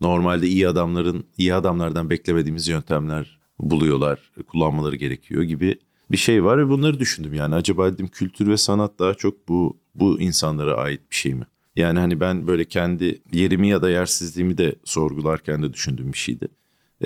normalde 0.00 0.46
iyi 0.46 0.68
adamların 0.68 1.24
iyi 1.38 1.54
adamlardan 1.54 2.10
beklemediğimiz 2.10 2.68
yöntemler 2.68 3.40
buluyorlar, 3.58 4.18
kullanmaları 4.48 4.96
gerekiyor 4.96 5.42
gibi 5.42 5.78
bir 6.10 6.16
şey 6.16 6.44
var 6.44 6.58
ve 6.58 6.68
bunları 6.68 7.00
düşündüm 7.00 7.34
yani 7.34 7.54
acaba 7.54 7.92
dedim 7.92 8.08
kültür 8.08 8.46
ve 8.48 8.56
sanat 8.56 8.98
daha 8.98 9.14
çok 9.14 9.48
bu 9.48 9.78
bu 9.94 10.20
insanlara 10.20 10.74
ait 10.74 11.00
bir 11.10 11.16
şey 11.16 11.34
mi? 11.34 11.46
Yani 11.76 11.98
hani 11.98 12.20
ben 12.20 12.46
böyle 12.46 12.64
kendi 12.64 13.22
yerimi 13.32 13.68
ya 13.68 13.82
da 13.82 13.90
yersizliğimi 13.90 14.58
de 14.58 14.74
sorgularken 14.84 15.62
de 15.62 15.72
düşündüğüm 15.72 16.12
bir 16.12 16.18
şeydi. 16.18 16.48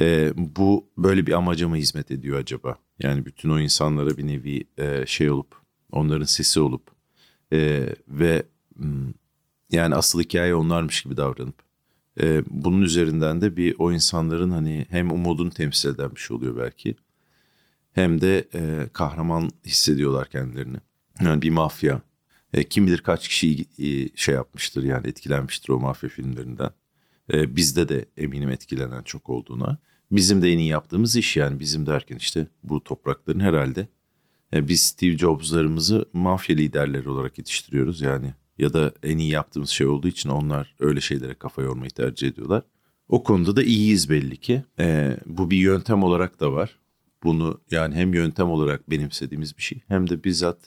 Ee, 0.00 0.32
bu 0.36 0.86
böyle 0.98 1.26
bir 1.26 1.32
amaca 1.32 1.68
mı 1.68 1.76
hizmet 1.76 2.10
ediyor 2.10 2.38
acaba? 2.38 2.78
Yani 3.02 3.26
bütün 3.26 3.50
o 3.50 3.60
insanlara 3.60 4.16
bir 4.16 4.26
nevi 4.26 4.64
e, 4.78 5.06
şey 5.06 5.30
olup, 5.30 5.56
onların 5.92 6.24
sesi 6.24 6.60
olup 6.60 6.90
e, 7.52 7.88
ve 8.08 8.42
hmm, 8.76 9.12
yani 9.70 9.94
asıl 9.94 10.20
hikaye 10.20 10.54
onlarmış 10.54 11.02
gibi 11.02 11.16
davranıp 11.16 11.64
e, 12.20 12.42
bunun 12.50 12.82
üzerinden 12.82 13.40
de 13.40 13.56
bir 13.56 13.74
o 13.78 13.92
insanların 13.92 14.50
hani 14.50 14.86
hem 14.90 15.10
umudunu 15.12 15.50
temsil 15.50 15.88
eden 15.88 16.10
bir 16.14 16.20
şey 16.20 16.36
oluyor 16.36 16.56
belki 16.56 16.96
hem 17.92 18.20
de 18.20 18.48
e, 18.54 18.88
kahraman 18.92 19.50
hissediyorlar 19.66 20.28
kendilerini. 20.28 20.76
Yani 21.20 21.42
bir 21.42 21.50
mafya. 21.50 22.00
E, 22.52 22.64
kim 22.64 22.86
bilir 22.86 22.98
kaç 22.98 23.28
kişi 23.28 23.66
e, 23.78 24.16
şey 24.16 24.34
yapmıştır 24.34 24.82
yani 24.82 25.06
etkilenmiştir 25.06 25.68
o 25.68 25.80
mafya 25.80 26.08
filmlerinden. 26.08 26.70
E, 27.32 27.56
bizde 27.56 27.88
de 27.88 28.04
eminim 28.16 28.50
etkilenen 28.50 29.02
çok 29.02 29.30
olduğuna. 29.30 29.78
Bizim 30.10 30.42
de 30.42 30.52
en 30.52 30.58
iyi 30.58 30.68
yaptığımız 30.68 31.16
iş 31.16 31.36
yani 31.36 31.60
bizim 31.60 31.86
derken 31.86 32.16
işte 32.16 32.46
bu 32.62 32.84
toprakların 32.84 33.40
herhalde. 33.40 33.88
E, 34.52 34.68
biz 34.68 34.80
Steve 34.82 35.18
Jobs'larımızı 35.18 36.04
mafya 36.12 36.56
liderleri 36.56 37.08
olarak 37.08 37.38
yetiştiriyoruz 37.38 38.00
yani. 38.00 38.34
Ya 38.58 38.72
da 38.72 38.92
en 39.02 39.18
iyi 39.18 39.30
yaptığımız 39.30 39.70
şey 39.70 39.86
olduğu 39.86 40.08
için 40.08 40.28
onlar 40.28 40.74
öyle 40.80 41.00
şeylere 41.00 41.34
kafa 41.34 41.62
yormayı 41.62 41.90
tercih 41.90 42.28
ediyorlar. 42.28 42.62
O 43.08 43.22
konuda 43.22 43.56
da 43.56 43.62
iyiyiz 43.62 44.10
belli 44.10 44.36
ki. 44.36 44.64
E, 44.78 45.16
bu 45.26 45.50
bir 45.50 45.56
yöntem 45.56 46.02
olarak 46.02 46.40
da 46.40 46.52
var 46.52 46.78
bunu 47.24 47.60
yani 47.70 47.94
hem 47.94 48.14
yöntem 48.14 48.50
olarak 48.50 48.90
benimsediğimiz 48.90 49.56
bir 49.56 49.62
şey 49.62 49.80
hem 49.88 50.10
de 50.10 50.24
bizzat 50.24 50.58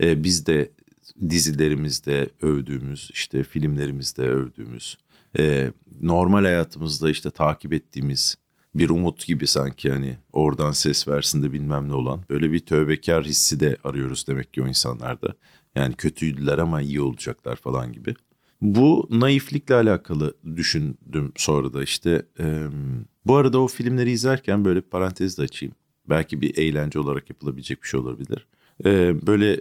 e, 0.00 0.24
biz 0.24 0.46
de 0.46 0.70
dizilerimizde 1.30 2.30
övdüğümüz 2.42 3.10
işte 3.12 3.44
filmlerimizde 3.44 4.22
övdüğümüz 4.22 4.98
e, 5.38 5.72
normal 6.00 6.44
hayatımızda 6.44 7.10
işte 7.10 7.30
takip 7.30 7.72
ettiğimiz 7.72 8.36
bir 8.74 8.90
umut 8.90 9.26
gibi 9.26 9.46
sanki 9.46 9.90
hani 9.90 10.16
oradan 10.32 10.72
ses 10.72 11.08
versin 11.08 11.42
de 11.42 11.52
bilmem 11.52 11.88
ne 11.88 11.94
olan 11.94 12.20
böyle 12.30 12.52
bir 12.52 12.60
tövbekar 12.60 13.24
hissi 13.24 13.60
de 13.60 13.76
arıyoruz 13.84 14.26
demek 14.28 14.54
ki 14.54 14.62
o 14.62 14.66
insanlarda. 14.66 15.34
Yani 15.74 15.94
kötüydüler 15.94 16.58
ama 16.58 16.80
iyi 16.80 17.00
olacaklar 17.00 17.56
falan 17.56 17.92
gibi. 17.92 18.14
Bu 18.60 19.08
naiflikle 19.10 19.74
alakalı 19.74 20.34
düşündüm 20.56 21.32
sonra 21.36 21.72
da 21.72 21.82
işte. 21.82 22.26
E, 22.40 22.66
bu 23.26 23.36
arada 23.36 23.60
o 23.60 23.68
filmleri 23.68 24.10
izlerken 24.10 24.64
böyle 24.64 24.80
parantez 24.80 25.38
de 25.38 25.42
açayım. 25.42 25.74
Belki 26.08 26.40
bir 26.40 26.58
eğlence 26.58 26.98
olarak 26.98 27.30
yapılabilecek 27.30 27.82
bir 27.82 27.88
şey 27.88 28.00
olabilir. 28.00 28.46
Ee, 28.84 29.26
böyle 29.26 29.60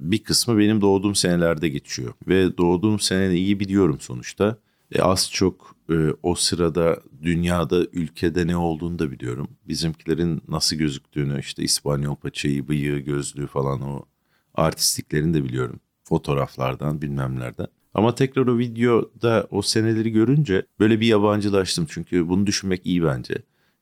bir 0.00 0.18
kısmı 0.18 0.58
benim 0.58 0.80
doğduğum 0.80 1.14
senelerde 1.14 1.68
geçiyor. 1.68 2.14
Ve 2.28 2.58
doğduğum 2.58 3.00
seneyi 3.00 3.44
iyi 3.44 3.60
biliyorum 3.60 3.98
sonuçta. 4.00 4.58
E, 4.92 5.02
az 5.02 5.30
çok 5.32 5.73
e, 5.90 5.94
o 6.22 6.34
sırada 6.34 7.00
dünyada 7.22 7.84
ülkede 7.92 8.46
ne 8.46 8.56
olduğunu 8.56 8.98
da 8.98 9.10
biliyorum. 9.10 9.48
Bizimkilerin 9.68 10.42
nasıl 10.48 10.76
gözüktüğünü 10.76 11.40
işte 11.40 11.62
İspanyol 11.62 12.16
paçayı, 12.16 12.68
bıyığı, 12.68 12.98
gözlüğü 12.98 13.46
falan 13.46 13.82
o 13.82 14.04
artistliklerini 14.54 15.34
de 15.34 15.44
biliyorum. 15.44 15.80
Fotoğraflardan 16.04 17.02
bilmemlerden. 17.02 17.66
Ama 17.94 18.14
tekrar 18.14 18.46
o 18.46 18.58
videoda 18.58 19.46
o 19.50 19.62
seneleri 19.62 20.12
görünce 20.12 20.66
böyle 20.80 21.00
bir 21.00 21.06
yabancılaştım. 21.06 21.86
Çünkü 21.88 22.28
bunu 22.28 22.46
düşünmek 22.46 22.86
iyi 22.86 23.02
bence. 23.04 23.34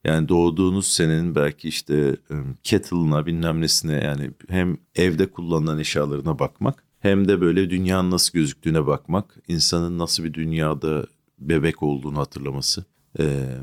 Yani 0.04 0.28
doğduğunuz 0.28 0.86
senenin 0.86 1.34
belki 1.34 1.68
işte 1.68 2.16
kettle'ına 2.62 3.26
bilmem 3.26 3.60
nesine 3.60 4.04
yani 4.04 4.30
hem 4.48 4.76
evde 4.94 5.26
kullanılan 5.30 5.78
eşyalarına 5.78 6.38
bakmak 6.38 6.84
hem 7.02 7.28
de 7.28 7.40
böyle 7.40 7.70
dünyanın 7.70 8.10
nasıl 8.10 8.32
gözüktüğüne 8.38 8.86
bakmak, 8.86 9.36
insanın 9.48 9.98
nasıl 9.98 10.24
bir 10.24 10.34
dünyada 10.34 11.06
bebek 11.48 11.82
olduğunu 11.82 12.18
hatırlaması. 12.18 12.84
Ee, 13.18 13.56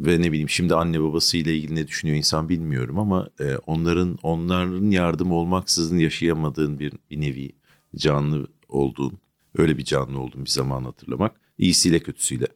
ve 0.00 0.22
ne 0.22 0.32
bileyim 0.32 0.48
şimdi 0.48 0.74
anne 0.74 1.02
babası 1.02 1.36
ile 1.36 1.56
ilgili 1.56 1.74
ne 1.74 1.86
düşünüyor 1.86 2.18
insan 2.18 2.48
bilmiyorum 2.48 2.98
ama 2.98 3.28
e, 3.40 3.56
onların 3.56 4.18
onların 4.22 4.90
yardım 4.90 5.32
olmaksızın 5.32 5.98
yaşayamadığın 5.98 6.78
bir, 6.78 6.92
bir 7.10 7.20
nevi 7.20 7.52
canlı 7.96 8.46
olduğun, 8.68 9.18
öyle 9.58 9.78
bir 9.78 9.84
canlı 9.84 10.20
olduğun 10.20 10.44
bir 10.44 10.50
zaman 10.50 10.84
hatırlamak. 10.84 11.40
iyisiyle 11.58 12.00
kötüsüyle. 12.00 12.46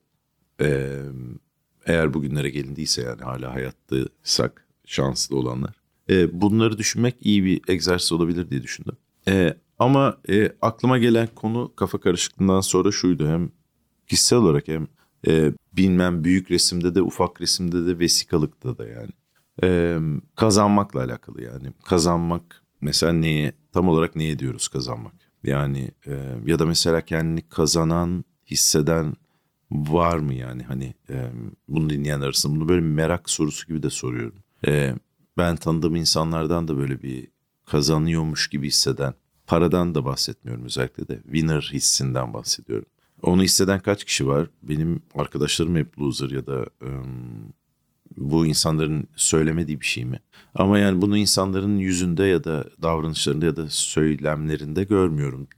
Ee, 0.61 0.99
eğer 1.87 2.15
bugünlere 2.15 2.51
gelindiyse 2.51 3.03
yani 3.03 3.23
hala 3.23 3.55
hayattaysak 3.55 4.69
şanslı 4.87 5.37
olanlar. 5.37 5.75
E, 6.11 6.41
bunları 6.41 6.79
düşünmek 6.79 7.15
iyi 7.21 7.45
bir 7.45 7.61
egzersiz 7.69 8.13
olabilir 8.13 8.51
diye 8.51 8.63
düşündüm. 8.63 8.97
E, 9.29 9.57
ama 9.79 10.19
e, 10.29 10.53
aklıma 10.63 10.99
gelen 10.99 11.29
konu 11.35 11.73
kafa 11.77 12.01
karışıklığından 12.01 12.61
sonra 12.61 12.93
şuydu. 12.93 13.29
Hem 13.29 13.51
kişisel 14.07 14.39
olarak 14.39 14.69
hem 14.69 14.87
e, 15.27 15.53
bilmem 15.73 16.25
büyük 16.25 16.51
resimde 16.51 16.95
de 16.95 17.03
ufak 17.03 17.41
resimde 17.41 17.87
de 17.87 17.99
vesikalıkta 17.99 18.79
da 18.79 18.87
yani. 18.89 19.11
E, 19.63 19.99
kazanmakla 20.37 21.01
alakalı 21.01 21.43
yani. 21.43 21.73
Kazanmak 21.85 22.63
mesela 22.81 23.13
neye 23.13 23.53
tam 23.73 23.89
olarak 23.89 24.17
neye 24.17 24.39
diyoruz 24.39 24.69
kazanmak? 24.69 25.15
Yani 25.45 25.91
e, 26.07 26.13
ya 26.47 26.59
da 26.59 26.67
mesela 26.67 27.01
kendini 27.01 27.43
kazanan, 27.49 28.25
hisseden 28.47 29.15
var 29.71 30.19
mı 30.19 30.35
yani 30.35 30.63
hani 30.63 30.95
e, 31.11 31.31
bunu 31.69 31.91
dinleyen 31.91 32.21
arasında 32.21 32.57
bunu 32.57 32.69
böyle 32.69 32.81
merak 32.81 33.31
sorusu 33.31 33.67
gibi 33.67 33.83
de 33.83 33.91
soruyorum. 33.91 34.39
E, 34.67 34.95
ben 35.37 35.57
tanıdığım 35.57 35.97
insanlardan 35.97 36.69
da 36.69 36.77
böyle 36.77 37.03
bir 37.03 37.29
kazanıyormuş 37.67 38.49
gibi 38.49 38.67
hisseden 38.67 39.15
paradan 39.47 39.95
da 39.95 40.05
bahsetmiyorum 40.05 40.65
özellikle 40.65 41.09
de 41.09 41.23
winner 41.23 41.71
hissinden 41.73 42.35
bahsediyorum. 42.35 42.87
Onu 43.23 43.43
hisseden 43.43 43.81
kaç 43.81 44.05
kişi 44.05 44.27
var? 44.27 44.49
Benim 44.63 45.03
arkadaşlarım 45.15 45.77
hep 45.77 45.99
loser 45.99 46.31
ya 46.31 46.47
da 46.47 46.67
e, 46.83 46.89
bu 48.17 48.47
insanların 48.47 49.09
söylemediği 49.17 49.81
bir 49.81 49.87
şey 49.87 50.05
mi? 50.05 50.21
Ama 50.55 50.79
yani 50.79 51.03
bunu 51.03 51.17
insanların 51.17 51.79
yüzünde 51.79 52.25
ya 52.25 52.45
da 52.45 52.65
davranışlarında 52.83 53.47
ya 53.47 53.57
da 53.57 53.67
söylemlerinde 53.69 54.85
görmüyorum, 54.85 55.49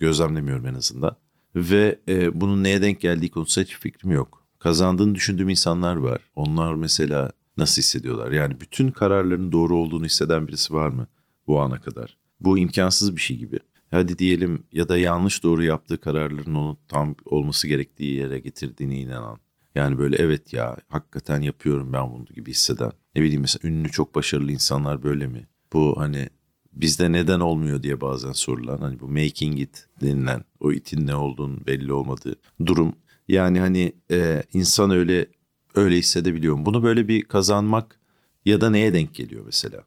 gözlemlemiyorum 0.00 0.66
en 0.66 0.74
azından. 0.74 1.16
Ve 1.56 1.98
e, 2.08 2.40
bunun 2.40 2.64
neye 2.64 2.82
denk 2.82 3.00
geldiği 3.00 3.30
konusunda 3.30 3.64
hiç 3.64 3.76
fikrim 3.78 4.10
yok. 4.10 4.44
Kazandığını 4.58 5.14
düşündüğüm 5.14 5.48
insanlar 5.48 5.96
var. 5.96 6.20
Onlar 6.36 6.74
mesela 6.74 7.32
nasıl 7.56 7.82
hissediyorlar? 7.82 8.32
Yani 8.32 8.60
bütün 8.60 8.90
kararların 8.90 9.52
doğru 9.52 9.76
olduğunu 9.76 10.04
hisseden 10.04 10.48
birisi 10.48 10.74
var 10.74 10.88
mı 10.88 11.06
bu 11.46 11.60
ana 11.60 11.80
kadar? 11.80 12.16
Bu 12.40 12.58
imkansız 12.58 13.16
bir 13.16 13.20
şey 13.20 13.36
gibi. 13.36 13.58
Hadi 13.94 14.18
diyelim 14.18 14.64
ya 14.72 14.88
da 14.88 14.98
yanlış 14.98 15.42
doğru 15.42 15.64
yaptığı 15.64 16.00
kararların 16.00 16.54
onu 16.54 16.78
tam 16.88 17.14
olması 17.24 17.68
gerektiği 17.68 18.14
yere 18.14 18.38
getirdiğine 18.38 18.98
inanan. 18.98 19.38
Yani 19.74 19.98
böyle 19.98 20.16
evet 20.16 20.52
ya 20.52 20.76
hakikaten 20.88 21.40
yapıyorum 21.40 21.92
ben 21.92 22.12
bunu 22.12 22.24
gibi 22.24 22.50
hisseden. 22.50 22.92
Ne 23.16 23.22
bileyim 23.22 23.40
mesela 23.40 23.68
ünlü 23.68 23.90
çok 23.90 24.14
başarılı 24.14 24.52
insanlar 24.52 25.02
böyle 25.02 25.26
mi? 25.26 25.48
Bu 25.72 25.94
hani 25.98 26.28
bizde 26.72 27.12
neden 27.12 27.40
olmuyor 27.40 27.82
diye 27.82 28.00
bazen 28.00 28.32
sorulan 28.32 28.78
hani 28.78 29.00
bu 29.00 29.08
making 29.08 29.60
it 29.60 29.86
denilen 30.00 30.44
o 30.60 30.72
itin 30.72 31.06
ne 31.06 31.14
olduğunu 31.14 31.66
belli 31.66 31.92
olmadığı 31.92 32.36
durum. 32.66 32.94
Yani 33.28 33.60
hani 33.60 33.92
e, 34.10 34.42
insan 34.52 34.90
öyle 34.90 35.26
öyle 35.74 35.96
hissedebiliyor. 35.96 36.66
Bunu 36.66 36.82
böyle 36.82 37.08
bir 37.08 37.22
kazanmak 37.22 38.00
ya 38.44 38.60
da 38.60 38.70
neye 38.70 38.94
denk 38.94 39.14
geliyor 39.14 39.42
mesela? 39.46 39.84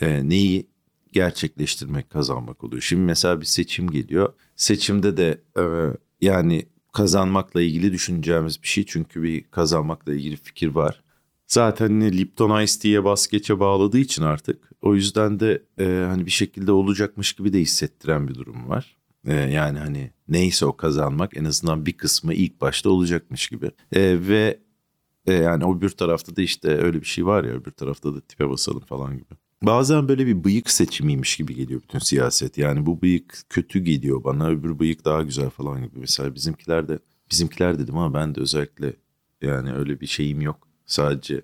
E, 0.00 0.28
neyi 0.28 0.71
gerçekleştirmek, 1.12 2.10
kazanmak 2.10 2.64
oluyor. 2.64 2.82
Şimdi 2.82 3.02
mesela 3.02 3.40
bir 3.40 3.46
seçim 3.46 3.90
geliyor. 3.90 4.32
Seçimde 4.56 5.16
de 5.16 5.40
e, 5.58 5.64
yani 6.20 6.66
kazanmakla 6.92 7.62
ilgili 7.62 7.92
düşüneceğimiz 7.92 8.62
bir 8.62 8.68
şey. 8.68 8.86
Çünkü 8.86 9.22
bir 9.22 9.42
kazanmakla 9.42 10.14
ilgili 10.14 10.36
fikir 10.36 10.68
var. 10.68 11.02
Zaten 11.46 12.00
Lipton 12.00 12.62
Ice 12.62 12.78
Tea'ye 12.78 13.04
bas 13.04 13.26
geçe 13.26 13.60
bağladığı 13.60 13.98
için 13.98 14.22
artık 14.22 14.70
o 14.82 14.94
yüzden 14.94 15.40
de 15.40 15.62
e, 15.78 15.84
hani 16.08 16.26
bir 16.26 16.30
şekilde 16.30 16.72
olacakmış 16.72 17.32
gibi 17.32 17.52
de 17.52 17.60
hissettiren 17.60 18.28
bir 18.28 18.34
durum 18.34 18.68
var. 18.68 18.96
E, 19.26 19.34
yani 19.34 19.78
hani 19.78 20.10
neyse 20.28 20.66
o 20.66 20.76
kazanmak 20.76 21.36
en 21.36 21.44
azından 21.44 21.86
bir 21.86 21.92
kısmı 21.92 22.34
ilk 22.34 22.60
başta 22.60 22.90
olacakmış 22.90 23.48
gibi. 23.48 23.70
E, 23.92 24.28
ve 24.28 24.60
e, 25.26 25.32
yani 25.32 25.64
o 25.64 25.80
bir 25.80 25.88
tarafta 25.88 26.36
da 26.36 26.42
işte 26.42 26.68
öyle 26.68 27.00
bir 27.00 27.06
şey 27.06 27.26
var 27.26 27.44
ya 27.44 27.50
öbür 27.50 27.70
tarafta 27.70 28.14
da 28.14 28.20
tipe 28.20 28.48
basalım 28.50 28.80
falan 28.80 29.18
gibi. 29.18 29.34
Bazen 29.62 30.08
böyle 30.08 30.26
bir 30.26 30.44
bıyık 30.44 30.70
seçimiymiş 30.70 31.36
gibi 31.36 31.54
geliyor 31.54 31.82
bütün 31.82 31.98
siyaset. 31.98 32.58
Yani 32.58 32.86
bu 32.86 33.02
bıyık 33.02 33.38
kötü 33.48 33.80
geliyor 33.80 34.24
bana 34.24 34.48
öbür 34.48 34.78
bıyık 34.78 35.04
daha 35.04 35.22
güzel 35.22 35.50
falan 35.50 35.82
gibi. 35.82 35.98
Mesela 35.98 36.34
bizimkiler 36.34 36.88
de 36.88 36.98
bizimkiler 37.30 37.78
dedim 37.78 37.98
ama 37.98 38.14
ben 38.14 38.34
de 38.34 38.40
özellikle 38.40 38.92
yani 39.42 39.72
öyle 39.72 40.00
bir 40.00 40.06
şeyim 40.06 40.40
yok. 40.40 40.68
Sadece 40.86 41.42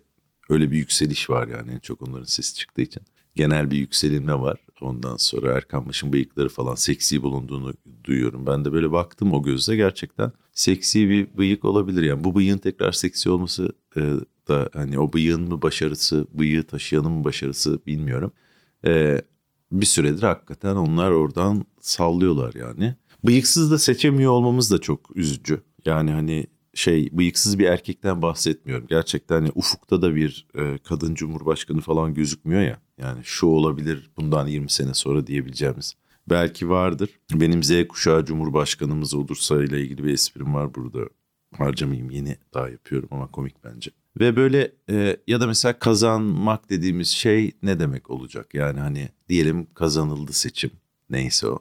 öyle 0.48 0.70
bir 0.70 0.76
yükseliş 0.76 1.30
var 1.30 1.48
yani 1.48 1.72
en 1.72 1.78
çok 1.78 2.02
onların 2.02 2.24
sesi 2.24 2.54
çıktığı 2.54 2.82
için. 2.82 3.02
Genel 3.34 3.70
bir 3.70 3.76
yükselinme 3.76 4.34
var. 4.34 4.58
Ondan 4.80 5.16
sonra 5.16 5.52
Erkan 5.52 5.88
Baş'ın 5.88 6.12
bıyıkları 6.12 6.48
falan 6.48 6.74
seksi 6.74 7.22
bulunduğunu 7.22 7.74
duyuyorum. 8.04 8.46
Ben 8.46 8.64
de 8.64 8.72
böyle 8.72 8.92
baktım 8.92 9.32
o 9.32 9.42
gözle 9.42 9.76
gerçekten 9.76 10.32
seksi 10.52 11.08
bir 11.08 11.38
bıyık 11.38 11.64
olabilir. 11.64 12.02
Yani 12.02 12.24
bu 12.24 12.34
bıyığın 12.34 12.58
tekrar 12.58 12.92
seksi 12.92 13.30
olması 13.30 13.72
e, 13.96 14.00
da 14.48 14.70
hani 14.72 14.98
o 14.98 15.12
bıyığın 15.12 15.48
mı 15.48 15.62
başarısı, 15.62 16.26
bıyığı 16.34 16.62
taşıyanın 16.62 17.12
mı 17.12 17.24
başarısı 17.24 17.78
bilmiyorum. 17.86 18.32
E, 18.84 19.22
bir 19.72 19.86
süredir 19.86 20.22
hakikaten 20.22 20.76
onlar 20.76 21.10
oradan 21.10 21.64
sallıyorlar 21.80 22.54
yani. 22.54 22.94
Bıyıksız 23.24 23.70
da 23.70 23.78
seçemiyor 23.78 24.32
olmamız 24.32 24.70
da 24.70 24.78
çok 24.78 25.16
üzücü. 25.16 25.60
Yani 25.84 26.10
hani 26.10 26.46
şey 26.74 27.08
bıyıksız 27.12 27.58
bir 27.58 27.66
erkekten 27.66 28.22
bahsetmiyorum. 28.22 28.86
Gerçekten 28.86 29.34
hani 29.36 29.50
ufukta 29.54 30.02
da 30.02 30.14
bir 30.14 30.46
e, 30.54 30.78
kadın 30.78 31.14
cumhurbaşkanı 31.14 31.80
falan 31.80 32.14
gözükmüyor 32.14 32.62
ya. 32.62 32.78
Yani 32.98 33.20
şu 33.24 33.46
olabilir 33.46 34.10
bundan 34.16 34.46
20 34.46 34.70
sene 34.70 34.94
sonra 34.94 35.26
diyebileceğimiz. 35.26 35.94
Belki 36.30 36.68
vardır. 36.68 37.10
Benim 37.34 37.62
Z 37.62 37.88
kuşağı 37.88 38.24
cumhurbaşkanımız 38.24 39.14
olursa 39.14 39.64
ile 39.64 39.80
ilgili 39.80 40.04
bir 40.04 40.12
esprim 40.12 40.54
var 40.54 40.74
burada. 40.74 40.98
Harcamayayım 41.58 42.10
yeni 42.10 42.36
daha 42.54 42.68
yapıyorum 42.68 43.08
ama 43.12 43.26
komik 43.26 43.64
bence. 43.64 43.90
Ve 44.20 44.36
böyle 44.36 44.72
e, 44.90 45.16
ya 45.26 45.40
da 45.40 45.46
mesela 45.46 45.78
kazanmak 45.78 46.70
dediğimiz 46.70 47.08
şey 47.08 47.52
ne 47.62 47.80
demek 47.80 48.10
olacak? 48.10 48.54
Yani 48.54 48.80
hani 48.80 49.08
diyelim 49.28 49.66
kazanıldı 49.74 50.32
seçim 50.32 50.70
neyse 51.10 51.46
o. 51.48 51.58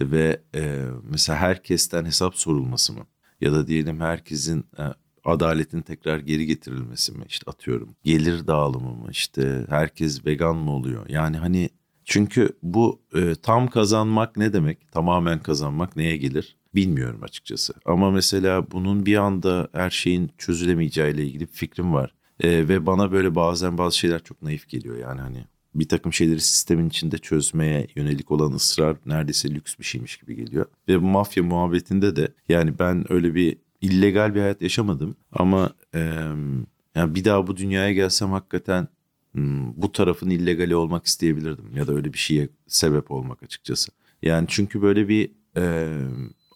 E, 0.00 0.10
ve 0.10 0.40
e, 0.54 0.84
mesela 1.10 1.38
herkesten 1.38 2.04
hesap 2.04 2.36
sorulması 2.36 2.92
mı? 2.92 3.06
Ya 3.40 3.52
da 3.52 3.66
diyelim 3.66 4.00
herkesin 4.00 4.66
e, 4.78 4.82
adaletin 5.24 5.80
tekrar 5.82 6.18
geri 6.18 6.46
getirilmesi 6.46 7.12
mi? 7.12 7.24
İşte 7.28 7.50
atıyorum 7.50 7.96
gelir 8.04 8.46
dağılımı 8.46 8.90
mı? 8.94 9.08
İşte 9.10 9.66
herkes 9.68 10.26
vegan 10.26 10.56
mı 10.56 10.70
oluyor? 10.70 11.08
Yani 11.08 11.36
hani 11.36 11.70
çünkü 12.04 12.48
bu 12.62 13.00
e, 13.14 13.34
tam 13.34 13.68
kazanmak 13.68 14.36
ne 14.36 14.52
demek? 14.52 14.92
Tamamen 14.92 15.38
kazanmak 15.38 15.96
neye 15.96 16.16
gelir? 16.16 16.56
Bilmiyorum 16.74 17.20
açıkçası. 17.22 17.74
Ama 17.84 18.10
mesela 18.10 18.70
bunun 18.70 19.06
bir 19.06 19.16
anda 19.16 19.68
her 19.72 19.90
şeyin 19.90 20.30
çözülemeyeceğiyle 20.38 21.24
ilgili 21.24 21.40
bir 21.40 21.52
fikrim 21.52 21.94
var. 21.94 22.14
E, 22.40 22.68
ve 22.68 22.86
bana 22.86 23.12
böyle 23.12 23.34
bazen 23.34 23.78
bazı 23.78 23.98
şeyler 23.98 24.22
çok 24.22 24.42
naif 24.42 24.68
geliyor. 24.68 24.98
Yani 24.98 25.20
hani 25.20 25.44
bir 25.74 25.88
takım 25.88 26.12
şeyleri 26.12 26.40
sistemin 26.40 26.88
içinde 26.88 27.18
çözmeye 27.18 27.86
yönelik 27.96 28.30
olan 28.30 28.52
ısrar 28.52 28.96
neredeyse 29.06 29.50
lüks 29.50 29.78
bir 29.78 29.84
şeymiş 29.84 30.16
gibi 30.16 30.36
geliyor. 30.36 30.66
Ve 30.88 31.02
bu 31.02 31.06
mafya 31.06 31.42
muhabbetinde 31.42 32.16
de 32.16 32.28
yani 32.48 32.78
ben 32.78 33.12
öyle 33.12 33.34
bir 33.34 33.56
illegal 33.80 34.34
bir 34.34 34.40
hayat 34.40 34.62
yaşamadım 34.62 35.16
ama 35.32 35.70
e, 35.94 36.00
yani 36.94 37.14
bir 37.14 37.24
daha 37.24 37.46
bu 37.46 37.56
dünyaya 37.56 37.92
gelsem 37.92 38.30
hakikaten 38.30 38.88
bu 39.76 39.92
tarafın 39.92 40.30
illegali 40.30 40.76
olmak 40.76 41.06
isteyebilirdim 41.06 41.76
ya 41.76 41.86
da 41.86 41.92
öyle 41.94 42.12
bir 42.12 42.18
şeye 42.18 42.48
sebep 42.66 43.10
olmak 43.10 43.42
açıkçası. 43.42 43.92
Yani 44.22 44.46
çünkü 44.48 44.82
böyle 44.82 45.08
bir 45.08 45.30
e, 45.56 45.88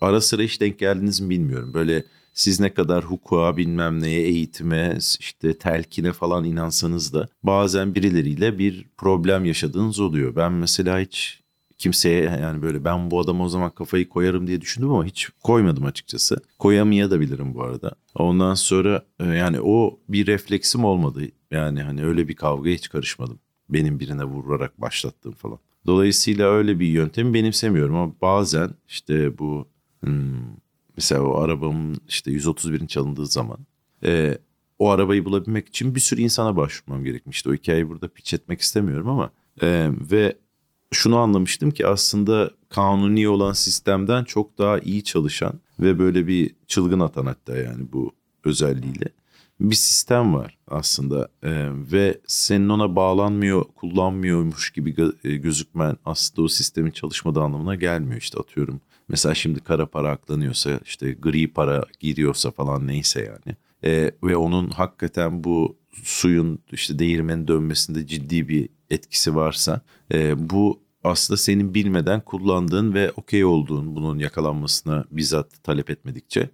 ara 0.00 0.20
sıra 0.20 0.42
hiç 0.42 0.61
denk 0.61 0.78
geldiniz 0.78 1.20
mi 1.20 1.30
bilmiyorum. 1.30 1.75
Böyle 1.75 2.04
siz 2.32 2.61
ne 2.61 2.75
kadar 2.75 3.04
hukuka 3.04 3.56
bilmem 3.56 4.02
neye 4.02 4.23
eğitime 4.23 4.99
işte 5.20 5.58
telkine 5.58 6.12
falan 6.12 6.44
inansanız 6.44 7.14
da 7.14 7.28
bazen 7.42 7.94
birileriyle 7.94 8.58
bir 8.58 8.87
problem 8.97 9.44
yaşadığınız 9.44 10.00
oluyor. 10.00 10.37
Ben 10.37 10.52
mesela 10.52 11.00
hiç 11.00 11.40
kimseye 11.78 12.23
yani 12.25 12.62
böyle 12.62 12.85
ben 12.85 13.11
bu 13.11 13.20
adama 13.20 13.44
o 13.44 13.49
zaman 13.49 13.70
kafayı 13.70 14.08
koyarım 14.08 14.47
diye 14.47 14.61
düşündüm 14.61 14.90
ama 14.90 15.04
hiç 15.04 15.28
koymadım 15.42 15.85
açıkçası. 15.85 16.40
Koyamaya 16.58 17.11
da 17.11 17.20
bilirim 17.20 17.54
bu 17.54 17.62
arada. 17.62 17.92
Ondan 18.14 18.54
sonra 18.54 19.04
yani 19.20 19.61
o 19.61 20.00
bir 20.08 20.26
refleksim 20.26 20.85
olmadı. 20.85 21.23
Yani 21.50 21.83
hani 21.83 22.05
öyle 22.05 22.28
bir 22.28 22.37
kavgaya 22.37 22.75
hiç 22.75 22.88
karışmadım. 22.88 23.38
Benim 23.69 24.00
birine 24.00 24.25
vurarak 24.25 24.81
başlattığım 24.81 25.33
falan. 25.33 25.59
Dolayısıyla 25.87 26.50
öyle 26.50 26.81
bir 26.81 26.87
yöntemi 26.87 27.35
benimsemiyorum 27.35 27.97
ama 27.97 28.12
bazen 28.21 28.71
işte 28.89 29.39
bu 29.39 29.69
hmm, 30.04 30.56
mesela 30.97 31.23
o 31.23 31.41
arabamın 31.41 31.97
işte 32.08 32.30
131'in 32.30 32.87
çalındığı 32.87 33.26
zaman 33.26 33.58
e, 34.04 34.39
o 34.78 34.91
arabayı 34.91 35.25
bulabilmek 35.25 35.69
için 35.69 35.95
bir 35.95 36.00
sürü 36.00 36.21
insana 36.21 36.56
başvurmam 36.56 37.04
gerekmişti. 37.04 37.49
O 37.49 37.54
hikayeyi 37.54 37.89
burada 37.89 38.08
piç 38.08 38.34
etmek 38.34 38.61
istemiyorum 38.61 39.08
ama 39.08 39.30
e, 39.63 39.91
ve 40.11 40.39
şunu 40.93 41.19
anlamıştım 41.19 41.71
ki 41.71 41.87
aslında 41.87 42.50
kanuni 42.69 43.28
olan 43.28 43.52
sistemden 43.52 44.25
çok 44.25 44.58
daha 44.58 44.78
iyi 44.78 45.04
çalışan 45.04 45.61
ve 45.80 45.99
böyle 45.99 46.26
bir 46.26 46.54
çılgın 46.67 47.00
atan 47.00 47.26
hatta 47.26 47.56
yani 47.56 47.93
bu 47.93 48.13
özelliğiyle 48.45 49.08
bir 49.60 49.75
sistem 49.75 50.34
var 50.34 50.58
aslında 50.68 51.28
ee, 51.42 51.68
ve 51.92 52.21
senin 52.26 52.68
ona 52.68 52.97
bağlanmıyor, 52.97 53.64
kullanmıyormuş 53.64 54.71
gibi 54.71 54.94
e, 55.25 55.36
gözükmen 55.36 55.97
aslında 56.04 56.42
o 56.42 56.49
sistemin 56.49 56.90
çalışmadığı 56.90 57.40
anlamına 57.40 57.75
gelmiyor 57.75 58.21
işte 58.21 58.38
atıyorum. 58.38 58.80
Mesela 59.08 59.34
şimdi 59.34 59.60
kara 59.60 59.86
para 59.86 60.10
aklanıyorsa 60.10 60.80
işte 60.84 61.12
gri 61.12 61.52
para 61.52 61.84
giriyorsa 62.00 62.50
falan 62.50 62.86
neyse 62.86 63.21
yani. 63.21 63.56
Ee, 63.84 64.10
ve 64.23 64.36
onun 64.36 64.71
hakikaten 64.71 65.44
bu 65.44 65.76
suyun 66.02 66.58
işte 66.73 66.99
değirmenin 66.99 67.49
dönmesinde 67.49 68.06
ciddi 68.06 68.49
bir 68.49 68.68
etkisi 68.90 69.34
varsa 69.34 69.80
e, 70.12 70.50
bu 70.50 70.80
aslında 71.04 71.38
senin 71.38 71.75
bilmeden 71.75 72.21
kullandığın 72.21 72.94
ve 72.94 73.12
okey 73.16 73.44
olduğun 73.44 73.97
bunun 73.97 74.18
yakalanmasına 74.18 75.04
bizzat 75.10 75.64
talep 75.64 75.90
etmedikçe 75.90 76.50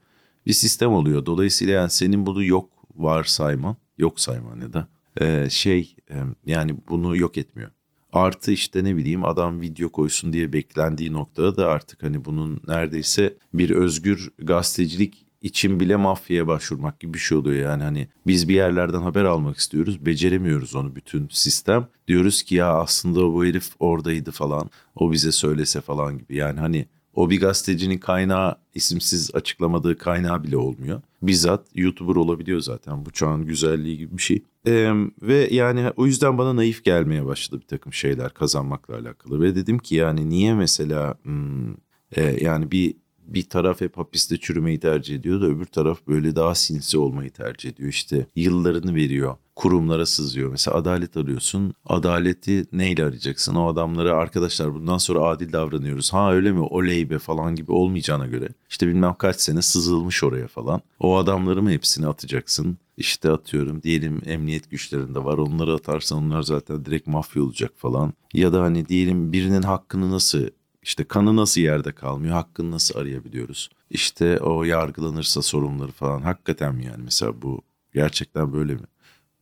bir 0.47 0.53
sistem 0.53 0.93
oluyor. 0.93 1.27
Dolayısıyla 1.27 1.75
yani 1.75 1.91
senin 1.91 2.27
bunu 2.27 2.45
yok 2.45 2.74
varsayman, 2.97 3.77
yok 3.99 4.21
sayman 4.21 4.61
ya 4.61 4.73
da 4.73 4.89
e, 5.21 5.51
şey 5.51 5.97
e, 6.11 6.15
yani 6.47 6.77
bunu 6.89 7.17
yok 7.17 7.39
etmiyor. 7.39 7.71
Artı 8.13 8.53
işte 8.53 8.85
ne 8.85 8.97
bileyim 8.97 9.25
adam 9.25 9.61
video 9.61 9.89
koysun 9.89 10.33
diye 10.33 10.53
beklendiği 10.53 11.13
noktada 11.13 11.57
da 11.57 11.69
artık 11.69 12.03
hani 12.03 12.25
bunun 12.25 12.61
neredeyse 12.67 13.37
bir 13.55 13.71
özgür 13.71 14.31
gazetecilik 14.39 15.27
için 15.45 15.81
bile 15.81 15.97
mafyaya 15.97 16.47
başvurmak 16.47 17.01
gibi 17.01 17.15
bir 17.15 17.19
şey 17.19 17.39
oluyor. 17.39 17.71
Yani 17.71 17.83
hani 17.83 18.09
biz 18.27 18.49
bir 18.49 18.55
yerlerden 18.55 19.01
haber 19.01 19.25
almak 19.25 19.57
istiyoruz 19.57 20.07
beceremiyoruz 20.07 20.75
onu 20.75 20.97
bütün 20.97 21.29
sistem. 21.29 21.89
Diyoruz 22.09 22.43
ki 22.43 22.55
ya 22.55 22.75
aslında 22.75 23.21
bu 23.21 23.45
herif 23.45 23.71
oradaydı 23.79 24.31
falan 24.31 24.71
o 24.95 25.13
bize 25.13 25.33
söylese 25.33 25.81
falan 25.81 26.19
gibi. 26.19 26.37
Yani 26.37 26.61
hani 26.61 26.87
o 27.15 27.31
bir 27.31 27.41
gazetecinin 27.41 27.99
kaynağı 27.99 28.57
isimsiz 28.75 29.31
açıklamadığı 29.35 29.99
kaynağı 29.99 30.45
bile 30.45 30.57
olmuyor. 30.57 31.03
Bizzat 31.23 31.67
YouTuber 31.75 32.17
olabiliyor 32.17 32.61
zaten 32.61 33.07
bu 33.07 33.11
çağın 33.11 33.47
güzelliği 33.47 33.99
gibi 33.99 34.17
bir 34.17 34.23
şey. 34.23 34.43
Ee, 34.67 34.93
ve 35.23 35.49
yani 35.51 35.91
o 35.97 36.07
yüzden 36.07 36.39
bana 36.39 36.57
naif 36.57 36.85
gelmeye 36.85 37.27
başladı 37.27 37.61
bir 37.61 37.67
takım 37.67 37.93
şeyler 37.93 38.35
kazanmakla 38.35 38.95
alakalı. 38.95 39.41
Ve 39.41 39.55
dedim 39.55 39.79
ki 39.79 39.95
yani 39.95 40.29
niye 40.29 40.55
mesela 40.55 41.15
hmm, 41.23 41.73
e, 42.17 42.23
yani 42.41 42.71
bir 42.71 42.95
bir 43.27 43.43
taraf 43.43 43.81
hep 43.81 43.99
hapiste 43.99 44.37
çürümeyi 44.37 44.81
tercih 44.81 45.17
ediyor 45.17 45.41
da 45.41 45.47
öbür 45.47 45.65
taraf 45.65 45.99
böyle 46.09 46.37
daha 46.37 46.55
sinsi 46.55 46.99
olmayı 46.99 47.31
tercih 47.31 47.71
ediyor. 47.71 47.89
İşte 47.89 48.27
yıllarını 48.37 48.95
veriyor. 48.95 49.37
Kurumlara 49.57 50.07
sızıyor. 50.07 50.51
Mesela 50.51 50.77
adalet 50.77 51.17
arıyorsun. 51.17 51.75
Adaleti 51.87 52.65
neyle 52.73 53.05
arayacaksın? 53.05 53.55
O 53.55 53.67
adamlara 53.69 54.17
arkadaşlar 54.17 54.75
bundan 54.75 54.99
sonra 54.99 55.21
adil 55.21 55.53
davranıyoruz. 55.53 56.13
Ha 56.13 56.33
öyle 56.33 56.53
mi? 56.53 56.61
Oley 56.61 57.11
be 57.11 57.19
falan 57.19 57.57
gibi 57.57 57.73
olmayacağına 57.73 58.27
göre. 58.27 58.49
İşte 58.71 58.89
bilmem 58.89 59.15
kaç 59.19 59.41
sene 59.41 59.63
sızılmış 59.63 60.25
oraya 60.25 60.49
falan. 60.49 60.81
O 61.01 61.17
adamları 61.17 61.63
mı 61.63 61.71
hepsini 61.71 62.07
atacaksın? 62.07 62.79
İşte 62.97 63.31
atıyorum 63.31 63.83
diyelim 63.83 64.23
emniyet 64.27 64.71
güçlerinde 64.71 65.25
var 65.25 65.39
onları 65.39 65.75
atarsan 65.75 66.19
onlar 66.19 66.43
zaten 66.43 66.85
direkt 66.85 67.07
mafya 67.07 67.43
olacak 67.43 67.73
falan. 67.77 68.13
Ya 68.35 68.53
da 68.53 68.63
hani 68.63 68.89
diyelim 68.89 69.33
birinin 69.33 69.63
hakkını 69.63 70.11
nasıl 70.11 70.49
işte 70.85 71.05
kanı 71.05 71.37
nasıl 71.37 71.61
yerde 71.61 71.93
kalmıyor, 71.93 72.35
hakkını 72.35 72.71
nasıl 72.71 72.99
arayabiliyoruz? 72.99 73.71
İşte 73.91 74.39
o 74.39 74.65
yargılanırsa 74.65 75.43
sorunları 75.43 75.93
falan. 75.93 76.23
Hakikaten 76.23 76.75
mi 76.75 76.85
yani 76.85 77.03
mesela 77.05 77.43
bu 77.43 77.63
gerçekten 77.95 78.53
böyle 78.53 78.75
mi? 78.75 78.87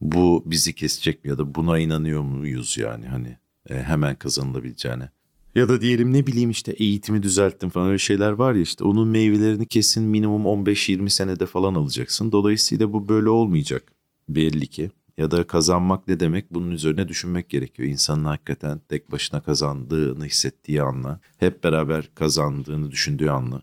Bu 0.01 0.43
bizi 0.47 0.75
kesecek 0.75 1.25
mi 1.25 1.31
ya 1.31 1.39
da 1.39 1.55
buna 1.55 1.79
inanıyor 1.79 2.23
muyuz 2.23 2.79
yani 2.79 3.07
hani 3.07 3.37
e, 3.71 3.75
hemen 3.83 4.15
kazanılabileceğine? 4.15 5.11
Ya 5.55 5.69
da 5.69 5.81
diyelim 5.81 6.13
ne 6.13 6.27
bileyim 6.27 6.51
işte 6.51 6.73
eğitimi 6.73 7.23
düzelttim 7.23 7.71
falan 7.71 7.89
öyle 7.89 7.99
şeyler 7.99 8.33
var 8.33 8.55
ya 8.55 8.61
işte 8.61 8.85
onun 8.85 9.09
meyvelerini 9.09 9.67
kesin 9.67 10.05
minimum 10.05 10.43
15-20 10.45 11.11
senede 11.11 11.47
falan 11.47 11.75
alacaksın. 11.75 12.33
Dolayısıyla 12.33 12.93
bu 12.93 13.09
böyle 13.09 13.29
olmayacak 13.29 13.93
belli 14.29 14.67
ki 14.67 14.91
ya 15.19 15.31
da 15.31 15.47
kazanmak 15.47 16.09
ne 16.09 16.21
demek 16.21 16.55
bunun 16.55 16.71
üzerine 16.71 17.09
düşünmek 17.09 17.49
gerekiyor. 17.49 17.89
İnsanın 17.89 18.25
hakikaten 18.25 18.81
tek 18.89 19.13
başına 19.13 19.41
kazandığını 19.41 20.25
hissettiği 20.25 20.83
anla, 20.83 21.21
hep 21.39 21.65
beraber 21.65 22.11
kazandığını 22.15 22.91
düşündüğü 22.91 23.29
anla. 23.29 23.63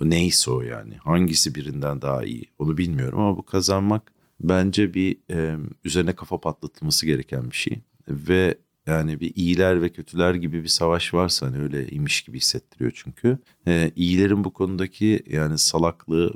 Neyse 0.00 0.50
o 0.50 0.60
yani 0.60 0.94
hangisi 0.96 1.54
birinden 1.54 2.02
daha 2.02 2.24
iyi 2.24 2.44
onu 2.58 2.78
bilmiyorum 2.78 3.20
ama 3.20 3.36
bu 3.36 3.42
kazanmak 3.42 4.12
bence 4.40 4.94
bir 4.94 5.16
e, 5.30 5.56
üzerine 5.84 6.12
kafa 6.12 6.40
patlatılması 6.40 7.06
gereken 7.06 7.50
bir 7.50 7.56
şey. 7.56 7.80
Ve 8.08 8.58
yani 8.86 9.20
bir 9.20 9.34
iyiler 9.34 9.82
ve 9.82 9.88
kötüler 9.88 10.34
gibi 10.34 10.62
bir 10.62 10.68
savaş 10.68 11.14
varsa 11.14 11.46
hani 11.46 11.58
öyle 11.58 11.88
imiş 11.88 12.22
gibi 12.22 12.36
hissettiriyor 12.36 12.92
çünkü. 12.94 13.38
E, 13.66 13.92
iyilerin 13.96 14.44
bu 14.44 14.52
konudaki 14.52 15.22
yani 15.26 15.58
salaklığı 15.58 16.34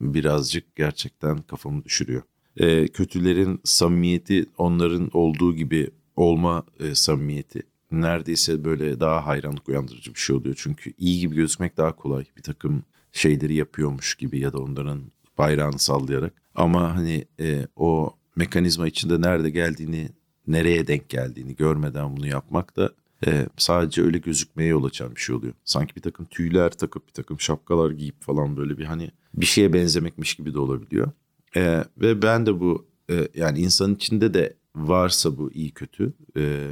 birazcık 0.00 0.76
gerçekten 0.76 1.42
kafamı 1.42 1.84
düşürüyor. 1.84 2.22
E, 2.58 2.88
kötülerin 2.88 3.60
samimiyeti 3.64 4.46
onların 4.58 5.10
olduğu 5.12 5.56
gibi 5.56 5.90
olma 6.16 6.64
e, 6.80 6.94
samimiyeti 6.94 7.62
neredeyse 7.90 8.64
böyle 8.64 9.00
daha 9.00 9.26
hayranlık 9.26 9.68
uyandırıcı 9.68 10.14
bir 10.14 10.18
şey 10.20 10.36
oluyor. 10.36 10.54
Çünkü 10.58 10.92
iyi 10.98 11.20
gibi 11.20 11.34
gözükmek 11.34 11.76
daha 11.76 11.96
kolay. 11.96 12.24
Bir 12.36 12.42
takım 12.42 12.82
şeyleri 13.12 13.54
yapıyormuş 13.54 14.14
gibi 14.14 14.38
ya 14.38 14.52
da 14.52 14.58
onların 14.58 15.02
bayrağını 15.38 15.78
sallayarak. 15.78 16.32
Ama 16.54 16.96
hani 16.96 17.24
e, 17.40 17.66
o 17.76 18.14
mekanizma 18.36 18.86
içinde 18.86 19.20
nerede 19.20 19.50
geldiğini, 19.50 20.08
nereye 20.46 20.86
denk 20.86 21.08
geldiğini 21.08 21.56
görmeden 21.56 22.16
bunu 22.16 22.26
yapmak 22.26 22.76
da 22.76 22.92
e, 23.26 23.46
sadece 23.56 24.02
öyle 24.02 24.18
gözükmeye 24.18 24.68
yol 24.68 24.84
açan 24.84 25.16
bir 25.16 25.20
şey 25.20 25.36
oluyor. 25.36 25.54
Sanki 25.64 25.96
bir 25.96 26.02
takım 26.02 26.26
tüyler 26.26 26.70
takıp 26.70 27.08
bir 27.08 27.12
takım 27.12 27.40
şapkalar 27.40 27.90
giyip 27.90 28.22
falan 28.22 28.56
böyle 28.56 28.78
bir 28.78 28.84
hani 28.84 29.10
bir 29.34 29.46
şeye 29.46 29.72
benzemekmiş 29.72 30.34
gibi 30.34 30.54
de 30.54 30.58
olabiliyor. 30.58 31.12
E, 31.56 31.84
ve 31.96 32.22
ben 32.22 32.46
de 32.46 32.60
bu 32.60 32.88
e, 33.10 33.28
yani 33.34 33.58
insanın 33.58 33.94
içinde 33.94 34.34
de 34.34 34.56
varsa 34.74 35.38
bu 35.38 35.52
iyi 35.52 35.70
kötü 35.70 36.12
e, 36.36 36.68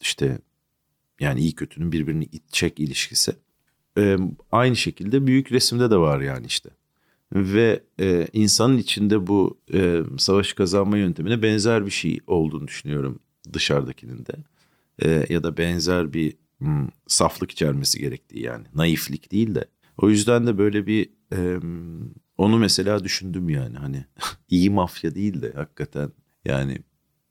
işte 0.00 0.38
yani 1.20 1.40
iyi 1.40 1.54
kötünün 1.54 1.92
birbirini 1.92 2.24
itecek 2.24 2.80
ilişkisi 2.80 3.32
e, 3.98 4.16
aynı 4.52 4.76
şekilde 4.76 5.26
büyük 5.26 5.52
resimde 5.52 5.90
de 5.90 5.96
var 5.96 6.20
yani 6.20 6.46
işte. 6.46 6.70
Ve 7.32 7.82
e, 8.00 8.28
insanın 8.32 8.78
içinde 8.78 9.26
bu 9.26 9.58
e, 9.74 10.02
savaş 10.18 10.52
kazanma 10.52 10.98
yöntemine 10.98 11.42
benzer 11.42 11.86
bir 11.86 11.90
şey 11.90 12.20
olduğunu 12.26 12.68
düşünüyorum 12.68 13.18
dışarıdakinin 13.52 14.26
de. 14.26 14.32
E, 15.02 15.26
ya 15.34 15.42
da 15.42 15.56
benzer 15.56 16.12
bir 16.12 16.36
hmm, 16.58 16.88
saflık 17.06 17.50
içermesi 17.50 17.98
gerektiği 17.98 18.42
yani 18.42 18.66
naiflik 18.74 19.32
değil 19.32 19.54
de. 19.54 19.64
O 19.98 20.10
yüzden 20.10 20.46
de 20.46 20.58
böyle 20.58 20.86
bir 20.86 21.10
e, 21.32 21.60
onu 22.38 22.58
mesela 22.58 23.04
düşündüm 23.04 23.48
yani 23.48 23.76
hani 23.76 24.04
iyi 24.50 24.70
mafya 24.70 25.14
değil 25.14 25.42
de 25.42 25.52
hakikaten 25.52 26.12
yani 26.44 26.78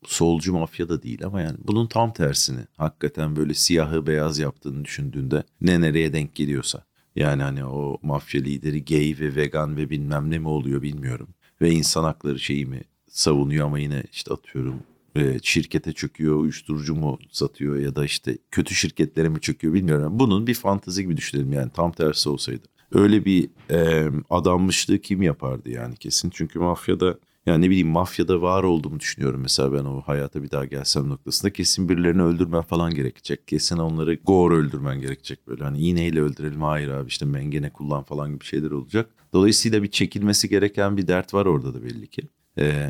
solcu 0.06 0.54
mafya 0.54 0.89
da 0.89 1.04
değil 1.04 1.26
ama 1.26 1.42
yani 1.42 1.58
bunun 1.63 1.88
tam 1.88 2.13
tersini 2.13 2.60
hakikaten 2.78 3.36
böyle 3.36 3.54
siyahı 3.54 4.08
beyaz 4.08 4.39
yaptığını 4.39 4.86
düşündüğünde 4.86 5.44
ne 5.62 5.82
nereye 5.82 6.13
denk 6.13 6.36
geliyorsa. 6.36 6.86
Yani 7.16 7.44
hani 7.44 7.66
o 7.66 7.98
mafya 8.02 8.42
lideri 8.42 8.86
gay 8.86 9.16
ve 9.20 9.36
vegan 9.36 9.78
ve 9.78 9.89
bilmem 9.89 10.32
ne 10.32 10.39
mi 10.39 10.48
oluyor 10.48 10.82
bilmiyorum. 10.82 11.28
Ve 11.62 11.72
insan 11.72 12.04
hakları 12.04 12.39
şeyi 12.39 12.66
mi 12.66 12.82
savunuyor 13.10 13.66
ama 13.66 13.80
yine 13.80 14.04
işte 14.12 14.34
atıyorum 14.34 14.84
e, 15.16 15.39
şirkete 15.42 15.94
çöküyor, 15.94 16.36
uyuşturucu 16.36 16.96
mu 16.96 17.20
satıyor 17.32 17.80
ya 17.80 17.96
da 17.96 18.06
işte 18.06 18.38
kötü 18.52 18.76
şirketlere 18.76 19.30
mi 19.30 19.42
çöküyor 19.42 19.74
bilmiyorum. 19.74 20.20
Bunun 20.20 20.48
bir 20.48 20.54
fantezi 20.54 21.04
gibi 21.04 21.18
düşünelim 21.18 21.54
yani 21.54 21.72
tam 21.74 21.92
tersi 21.92 22.30
olsaydı. 22.30 22.68
Öyle 22.94 23.26
bir 23.26 23.50
e, 23.72 24.10
adanmışlığı 24.30 25.00
kim 25.00 25.22
yapardı 25.22 25.70
yani 25.70 25.96
kesin. 25.96 26.30
Çünkü 26.30 26.60
mafyada 26.60 27.18
yani 27.46 27.66
ne 27.66 27.70
bileyim 27.70 27.88
mafyada 27.88 28.42
var 28.42 28.64
olduğumu 28.64 29.00
düşünüyorum 29.00 29.42
mesela 29.42 29.74
ben 29.74 29.86
o 29.86 30.02
hayata 30.02 30.44
bir 30.44 30.52
daha 30.52 30.66
gelsem 30.66 31.10
noktasında 31.10 31.54
kesin 31.54 31.90
birilerini 31.90 32.22
öldürmen 32.22 32.62
falan 32.62 32.94
gerekecek. 32.94 33.48
Kesin 33.48 33.78
onları 33.78 34.14
gore 34.16 34.56
öldürmen 34.56 35.00
gerekecek 35.00 35.48
böyle 35.48 35.64
hani 35.64 35.80
iğneyle 35.80 36.22
öldürelim 36.22 36.62
hayır 36.62 36.90
abi 36.90 37.08
işte 37.08 37.26
mengene 37.26 37.70
kullan 37.70 38.04
falan 38.04 38.34
gibi 38.34 38.46
şeyler 38.46 38.72
olacak. 38.72 39.10
Dolayısıyla 39.34 39.84
bir 39.84 39.92
çekilmesi 39.92 40.50
gereken 40.50 40.98
bir 40.98 41.08
dert 41.08 41.34
var 41.34 41.46
orada 41.46 41.74
da 41.74 41.84
belli 41.84 42.08
ki. 42.08 42.22
Ee, 42.58 42.90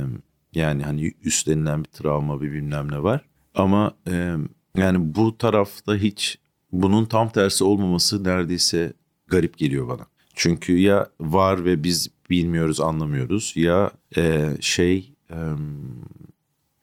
yani 0.54 0.84
hani 0.84 1.14
üstlenilen 1.24 1.84
bir 1.84 1.90
travma 1.90 2.42
bir 2.42 2.52
bilmem 2.52 2.92
ne 2.92 3.04
var. 3.04 3.22
Ama 3.56 3.92
e, 4.08 4.36
yani 4.78 5.16
bu 5.16 5.38
tarafta 5.38 5.96
hiç 5.96 6.40
bunun 6.72 7.06
tam 7.06 7.30
tersi 7.30 7.64
olmaması 7.64 8.24
neredeyse 8.24 8.94
garip 9.34 9.58
geliyor 9.58 9.88
bana. 9.88 10.08
Çünkü 10.36 10.78
ya 10.78 11.10
var 11.20 11.66
ve 11.66 11.84
biz 11.84 12.10
bilmiyoruz, 12.30 12.82
anlamıyoruz 12.82 13.54
ya 13.56 13.92
e, 14.18 14.50
şey 14.62 15.14
e, 15.30 15.38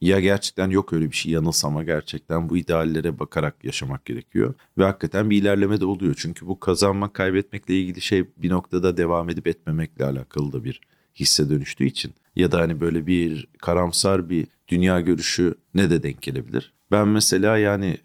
ya 0.00 0.20
gerçekten 0.20 0.70
yok 0.70 0.92
öyle 0.92 1.10
bir 1.10 1.16
şey 1.16 1.32
yanılsama 1.32 1.84
gerçekten 1.84 2.48
bu 2.48 2.56
ideallere 2.56 3.18
bakarak 3.18 3.64
yaşamak 3.64 4.04
gerekiyor. 4.04 4.54
Ve 4.78 4.84
hakikaten 4.84 5.30
bir 5.30 5.36
ilerleme 5.36 5.80
de 5.80 5.84
oluyor. 5.84 6.14
Çünkü 6.18 6.46
bu 6.46 6.60
kazanmak 6.60 7.14
kaybetmekle 7.14 7.80
ilgili 7.80 8.00
şey 8.00 8.24
bir 8.36 8.50
noktada 8.50 8.96
devam 8.96 9.30
edip 9.30 9.46
etmemekle 9.46 10.04
alakalı 10.04 10.52
da 10.52 10.64
bir 10.64 10.80
hisse 11.14 11.50
dönüştüğü 11.50 11.84
için. 11.84 12.14
Ya 12.36 12.52
da 12.52 12.58
hani 12.60 12.80
böyle 12.80 13.06
bir 13.06 13.48
karamsar 13.58 14.30
bir 14.30 14.46
dünya 14.68 15.00
görüşü 15.00 15.54
ne 15.74 15.90
de 15.90 16.02
denk 16.02 16.22
gelebilir. 16.22 16.72
Ben 16.90 17.08
mesela 17.08 17.58
yani 17.58 17.98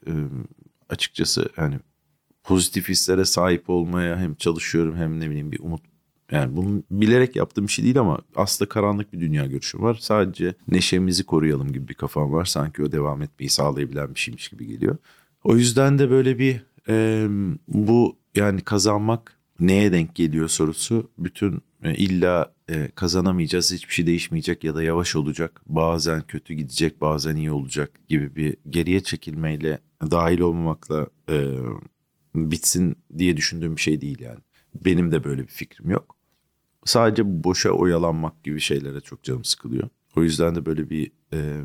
açıkçası 0.90 1.50
hani 1.56 1.80
pozitif 2.48 2.90
hislere 2.90 3.26
sahip 3.26 3.70
olmaya 3.70 4.18
hem 4.20 4.36
çalışıyorum 4.36 4.96
hem 4.96 5.20
ne 5.20 5.30
bileyim 5.30 5.52
bir 5.52 5.60
umut 5.60 5.82
yani 6.32 6.56
bunu 6.56 6.84
bilerek 6.92 7.36
yaptığım 7.36 7.68
bir 7.68 7.72
şey 7.72 7.86
değil 7.86 8.00
ama 8.00 8.20
aslında 8.36 8.70
karanlık 8.70 9.14
bir 9.14 9.20
dünya 9.20 9.46
görüşü 9.46 9.82
var. 9.82 9.98
Sadece 10.02 10.54
neşemizi 10.68 11.24
koruyalım 11.24 11.72
gibi 11.72 11.88
bir 11.88 11.94
kafam 11.94 12.34
var. 12.34 12.46
Sanki 12.46 12.84
o 12.84 12.92
devam 12.92 13.22
etmeyi 13.22 13.50
sağlayabilen 13.50 14.16
bir 14.16 14.20
şeymiş 14.20 14.50
gibi 14.50 14.68
geliyor. 14.68 14.98
O 15.44 15.56
yüzden 15.56 16.00
de 16.00 16.10
böyle 16.10 16.40
bir 16.40 16.66
e, 16.90 17.28
bu 17.68 18.18
yani 18.36 18.62
kazanmak 18.62 19.38
neye 19.60 19.92
denk 19.92 20.16
geliyor 20.16 20.48
sorusu 20.48 21.12
bütün 21.18 21.62
e, 21.84 21.96
illa 21.96 22.54
e, 22.70 22.88
kazanamayacağız 22.96 23.74
hiçbir 23.74 23.94
şey 23.94 24.08
değişmeyecek 24.08 24.64
ya 24.64 24.76
da 24.76 24.84
yavaş 24.84 25.16
olacak 25.16 25.62
bazen 25.66 26.22
kötü 26.22 26.54
gidecek 26.54 27.02
bazen 27.02 27.36
iyi 27.36 27.52
olacak 27.52 27.92
gibi 28.10 28.36
bir 28.36 28.58
geriye 28.70 29.04
çekilmeyle 29.04 29.80
dahil 30.12 30.40
olmamakla 30.40 31.08
e, 31.30 31.52
bitsin 32.36 32.96
diye 33.18 33.38
düşündüğüm 33.38 33.76
bir 33.76 33.82
şey 33.82 34.02
değil 34.02 34.20
yani. 34.20 34.40
Benim 34.86 35.12
de 35.12 35.24
böyle 35.24 35.42
bir 35.42 35.48
fikrim 35.48 35.90
yok. 35.90 36.16
Sadece 36.86 37.44
boşa 37.44 37.70
oyalanmak 37.70 38.44
gibi 38.44 38.60
şeylere 38.60 39.02
çok 39.02 39.24
canım 39.24 39.44
sıkılıyor. 39.44 39.90
O 40.16 40.24
yüzden 40.24 40.56
de 40.56 40.66
böyle 40.66 40.90
bir 40.90 41.12
e, 41.34 41.64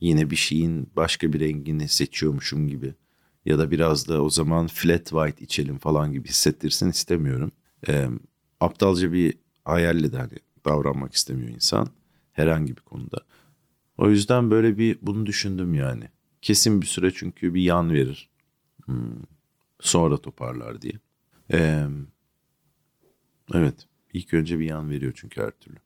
yine 0.00 0.30
bir 0.30 0.36
şeyin 0.36 0.90
başka 0.96 1.32
bir 1.32 1.40
rengini 1.40 1.88
seçiyormuşum 1.88 2.68
gibi 2.68 2.94
ya 3.46 3.58
da 3.58 3.70
biraz 3.70 4.08
da 4.08 4.22
o 4.22 4.30
zaman 4.30 4.66
flat 4.66 5.06
white 5.06 5.44
içelim 5.44 5.78
falan 5.78 6.12
gibi 6.12 6.28
hissettirsin 6.28 6.90
istemiyorum. 6.90 7.52
E, 7.88 8.08
aptalca 8.60 9.12
bir 9.12 9.34
hayalle 9.64 10.12
de 10.12 10.16
hani 10.16 10.38
davranmak 10.64 11.14
istemiyor 11.14 11.48
insan 11.48 11.88
herhangi 12.32 12.76
bir 12.76 12.82
konuda. 12.82 13.18
O 13.98 14.10
yüzden 14.10 14.50
böyle 14.50 14.78
bir 14.78 14.98
bunu 15.02 15.26
düşündüm 15.26 15.74
yani. 15.74 16.04
Kesin 16.42 16.82
bir 16.82 16.86
süre 16.86 17.12
çünkü 17.14 17.54
bir 17.54 17.62
yan 17.62 17.92
verir. 17.92 18.30
Hmm. 18.84 19.22
Sonra 19.80 20.16
toparlar 20.16 20.82
diye. 20.82 20.92
Ee, 21.52 21.86
evet. 23.54 23.86
ilk 24.12 24.34
önce 24.34 24.58
bir 24.58 24.64
yan 24.64 24.90
veriyor 24.90 25.12
çünkü 25.16 25.42
her 25.42 25.50
türlü. 25.50 25.76